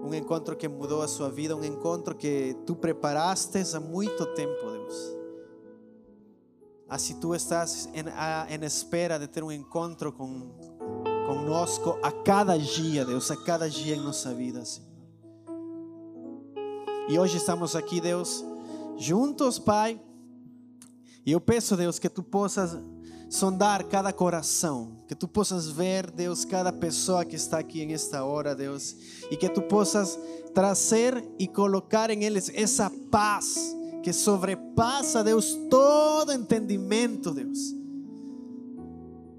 Um 0.03 0.13
encontro 0.13 0.57
que 0.57 0.67
mudou 0.67 1.03
a 1.03 1.09
sua 1.09 1.31
vida, 1.31 1.55
um 1.55 1.63
encontro 1.63 2.17
que 2.17 2.57
tu 2.67 2.75
preparaste 2.75 3.59
há 3.77 3.79
muito 3.79 4.27
tempo, 4.35 4.71
Deus. 4.73 5.17
Assim 6.89 7.15
tu 7.21 7.33
estás 7.33 7.89
em, 7.95 8.03
em 8.53 8.65
espera 8.65 9.21
de 9.21 9.29
ter 9.29 9.45
um 9.45 9.53
encontro 9.53 10.13
com, 10.13 10.51
conosco 11.29 11.97
a 12.03 12.11
cada 12.11 12.59
dia, 12.59 13.05
Deus, 13.05 13.31
a 13.31 13.37
cada 13.37 13.71
dia 13.71 13.95
em 13.95 14.01
nossa 14.01 14.35
vida, 14.35 14.65
Senhor. 14.65 14.91
E 17.09 17.17
hoje 17.17 17.37
estamos 17.37 17.77
aqui, 17.77 18.01
Deus, 18.01 18.45
juntos, 18.97 19.61
Pai. 19.61 20.01
E 21.25 21.31
eu 21.31 21.41
peço, 21.41 21.77
Deus, 21.77 22.01
que 22.01 22.09
tu 22.09 22.21
possas 22.21 22.77
sondar 23.29 23.85
cada 23.85 24.13
coração, 24.13 24.99
que 25.09 25.15
tu 25.15 25.27
possas 25.27 25.69
ver, 25.69 26.11
Deus, 26.11 26.45
cada 26.45 26.73
pessoa 26.73 27.25
que 27.25 27.37
está 27.37 27.59
aqui 27.59 27.83
em 27.83 27.93
esta 27.93 28.25
hora, 28.25 28.55
Deus, 28.55 28.97
e 29.31 29.37
que 29.37 29.49
tu 29.49 29.63
possas 29.63 30.19
trazer 30.55 31.23
e 31.39 31.47
colocar 31.47 32.11
em 32.11 32.25
eles 32.25 32.51
essa 32.55 32.91
paz 33.11 33.77
que 34.03 34.13
sobrepassa, 34.13 35.25
Deus, 35.25 35.59
todo 35.69 36.33
entendimento, 36.33 37.33
Deus. 37.33 37.75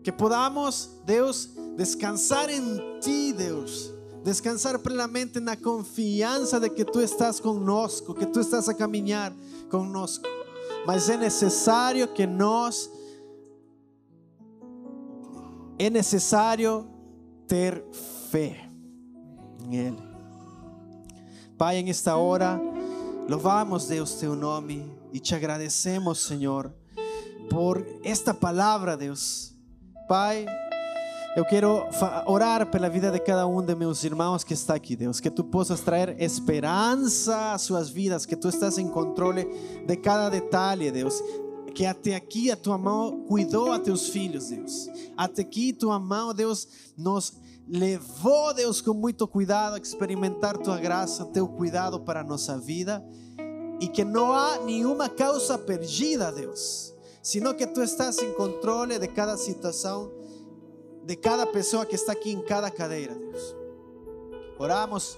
Que 0.04 0.12
podamos, 0.12 0.90
Deus, 1.06 1.50
descansar 1.78 2.50
em 2.50 3.00
Ti, 3.00 3.34
Deus. 3.34 3.94
Descansar 4.24 4.78
plenamente 4.80 5.40
na 5.40 5.56
confiança 5.56 6.60
de 6.60 6.70
que 6.70 6.84
Tu 6.84 7.00
estás 7.00 7.40
conosco, 7.40 8.14
que 8.14 8.26
Tu 8.26 8.42
estás 8.42 8.68
a 8.68 8.74
caminhar 8.74 9.34
conosco. 9.70 10.26
Mas 10.86 11.10
é 11.10 11.16
necessário 11.16 12.08
que 12.10 12.28
nós 12.28 12.90
é 15.78 15.90
necessário 15.90 16.88
ter 17.48 17.84
fé 18.30 18.70
em 19.64 19.76
Ele. 19.76 20.08
Pai, 21.58 21.78
em 21.78 21.90
esta 21.90 22.16
hora 22.16 22.60
Louvamos, 23.28 23.88
Deus, 23.88 24.14
teu 24.14 24.38
nome 24.38 24.90
e 25.12 25.20
te 25.20 25.36
agradecemos, 25.36 26.26
Senhor, 26.26 26.74
por 27.50 27.86
esta 28.02 28.34
palavra, 28.34 28.96
Deus. 28.96 29.54
Pai, 30.08 30.46
eu 31.36 31.44
quero 31.44 31.86
orar 32.26 32.66
pela 32.68 32.90
vida 32.90 33.12
de 33.12 33.20
cada 33.20 33.46
um 33.46 33.62
de 33.62 33.76
meus 33.76 34.06
irmãos 34.06 34.46
que 34.46 34.54
está 34.54 34.76
aqui, 34.76 34.96
Deus. 34.96 35.20
Que 35.20 35.30
tu 35.30 35.44
possas 35.44 35.82
trazer 35.82 36.16
esperança 36.22 37.52
às 37.52 37.64
suas 37.64 37.90
vidas, 37.90 38.26
que 38.26 38.38
tu 38.38 38.48
estás 38.48 38.78
em 38.78 38.88
controle 38.88 39.46
de 39.86 39.98
cada 39.98 40.30
detalhe, 40.30 40.90
Deus. 40.90 41.22
Que 41.78 41.86
até 41.86 42.16
aqui 42.16 42.50
a 42.50 42.56
tua 42.56 42.76
mão 42.76 43.22
cuidou 43.28 43.72
a 43.72 43.78
teus 43.78 44.10
filhos, 44.10 44.50
Deus. 44.50 44.90
Até 45.16 45.44
aqui 45.44 45.72
tua 45.72 46.00
mão, 46.00 46.34
Deus, 46.34 46.68
nos 46.98 47.34
levou, 47.68 48.52
Deus, 48.52 48.82
com 48.82 48.96
muito 48.96 49.28
cuidado 49.28 49.76
a 49.76 49.78
experimentar 49.78 50.58
tua 50.58 50.80
graça, 50.80 51.24
teu 51.26 51.48
cuidado 51.48 52.00
para 52.00 52.22
a 52.22 52.24
nossa 52.24 52.58
vida. 52.58 53.06
E 53.80 53.88
que 53.88 54.04
não 54.04 54.34
há 54.34 54.58
nenhuma 54.58 55.08
causa 55.08 55.56
perdida, 55.56 56.32
Deus, 56.32 56.96
sino 57.22 57.54
que 57.54 57.68
tu 57.68 57.84
estás 57.84 58.18
em 58.18 58.34
controle 58.34 58.98
de 58.98 59.08
cada 59.10 59.38
situação, 59.38 60.12
de 61.06 61.16
cada 61.16 61.46
pessoa 61.46 61.86
que 61.86 61.94
está 61.94 62.14
aqui 62.14 62.32
em 62.32 62.42
cada 62.42 62.72
cadeira, 62.72 63.14
Deus. 63.14 63.56
Oramos 64.58 65.16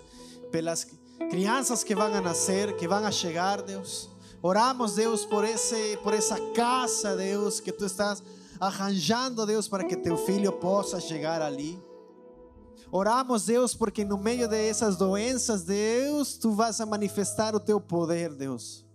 pelas 0.51 0.85
crianças 1.29 1.85
que 1.85 1.95
vão 1.95 2.13
a 2.13 2.19
nascer, 2.19 2.75
que 2.75 2.85
vão 2.85 3.05
a 3.05 3.11
chegar, 3.11 3.61
Deus. 3.61 4.18
Oramos, 4.41 4.95
Deus, 4.95 5.25
por, 5.25 5.43
esse, 5.43 5.97
por 5.97 6.13
essa 6.13 6.37
casa, 6.53 7.15
Deus, 7.15 7.59
que 7.59 7.71
tu 7.71 7.85
estás 7.85 8.23
arranjando, 8.59 9.45
Deus, 9.45 9.67
para 9.67 9.83
que 9.83 9.97
teu 9.97 10.17
filho 10.17 10.51
possa 10.53 10.99
chegar 10.99 11.41
ali. 11.41 11.81
Oramos, 12.91 13.45
Deus, 13.45 13.75
porque 13.75 14.05
no 14.05 14.17
meio 14.17 14.47
dessas 14.47 14.95
doenças, 14.95 15.63
Deus, 15.63 16.37
tu 16.37 16.51
vas 16.51 16.79
a 16.79 16.85
manifestar 16.85 17.53
o 17.53 17.59
teu 17.59 17.81
poder, 17.81 18.33
Deus. 18.33 18.85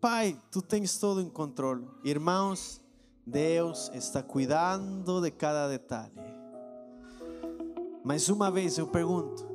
Pai, 0.00 0.40
tu 0.50 0.62
tens 0.62 0.96
todo 0.96 1.20
em 1.20 1.28
controle. 1.28 1.86
Irmãos, 2.02 2.80
Deus 3.26 3.90
está 3.92 4.22
cuidando 4.22 5.20
de 5.20 5.30
cada 5.30 5.68
detalhe. 5.68 6.12
Mais 8.04 8.28
uma 8.28 8.50
vez 8.50 8.78
eu 8.78 8.86
pergunto: 8.86 9.46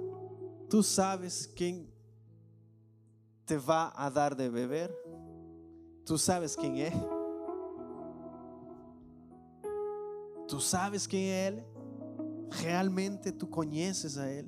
tu 0.70 0.84
sabes 0.84 1.46
quem 1.46 1.93
te 3.46 3.58
vai 3.58 3.92
a 3.96 4.10
dar 4.10 4.36
de 4.36 4.50
beber? 4.50 4.92
Tu 6.06 6.18
sabes 6.18 6.56
quem 6.56 6.82
é? 6.82 6.92
¿Tú 10.48 10.60
sabes 10.60 11.08
quién 11.08 11.24
es 11.24 11.48
Él? 11.48 11.66
¿Realmente 12.62 13.32
tú 13.32 13.50
conoces 13.50 14.18
a 14.18 14.30
Él? 14.30 14.48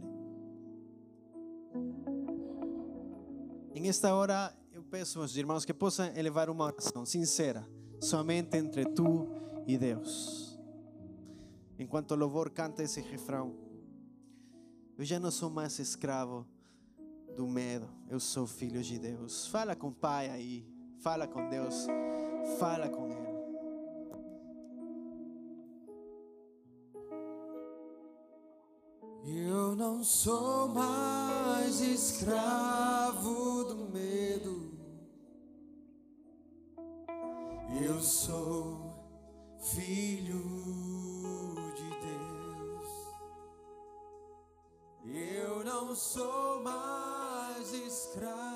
En 3.73 3.85
esta 3.85 4.15
hora 4.15 4.55
eu 4.71 4.83
peço, 4.83 5.19
meus 5.19 5.35
irmãos, 5.35 5.65
que 5.65 5.73
possam 5.73 6.05
elevar 6.15 6.49
uma 6.49 6.65
oração 6.65 7.05
sincera, 7.05 7.67
somente 7.99 8.57
entre 8.57 8.85
tu 8.85 9.27
e 9.65 9.77
Deus. 9.77 10.59
Enquanto 11.77 12.11
o 12.11 12.15
louvor 12.15 12.51
canta 12.51 12.83
esse 12.83 13.01
refrão, 13.01 13.55
eu 14.97 15.03
já 15.03 15.19
não 15.19 15.31
sou 15.31 15.49
mais 15.49 15.77
escravo 15.79 16.45
do 17.35 17.47
medo, 17.47 17.87
eu 18.09 18.19
sou 18.19 18.47
filho 18.47 18.81
de 18.81 18.97
Deus. 18.97 19.47
Fala 19.47 19.75
com 19.75 19.89
o 19.89 19.93
Pai 19.93 20.29
aí, 20.29 20.65
fala 20.99 21.27
com 21.27 21.47
Deus, 21.49 21.85
fala 22.57 22.87
com 22.87 23.07
Ele. 23.07 23.35
Eu 29.47 29.75
não 29.75 30.03
sou 30.03 30.67
mais 30.67 31.81
escravo 31.81 33.63
do 33.63 33.89
medo. 33.91 34.71
Eu 37.83 37.99
sou 37.99 38.93
filho 39.59 40.43
de 41.75 41.89
Deus. 42.05 42.89
Eu 45.05 45.65
não 45.65 45.95
sou 45.95 46.61
mais 46.61 47.14
escravo. 48.15 48.54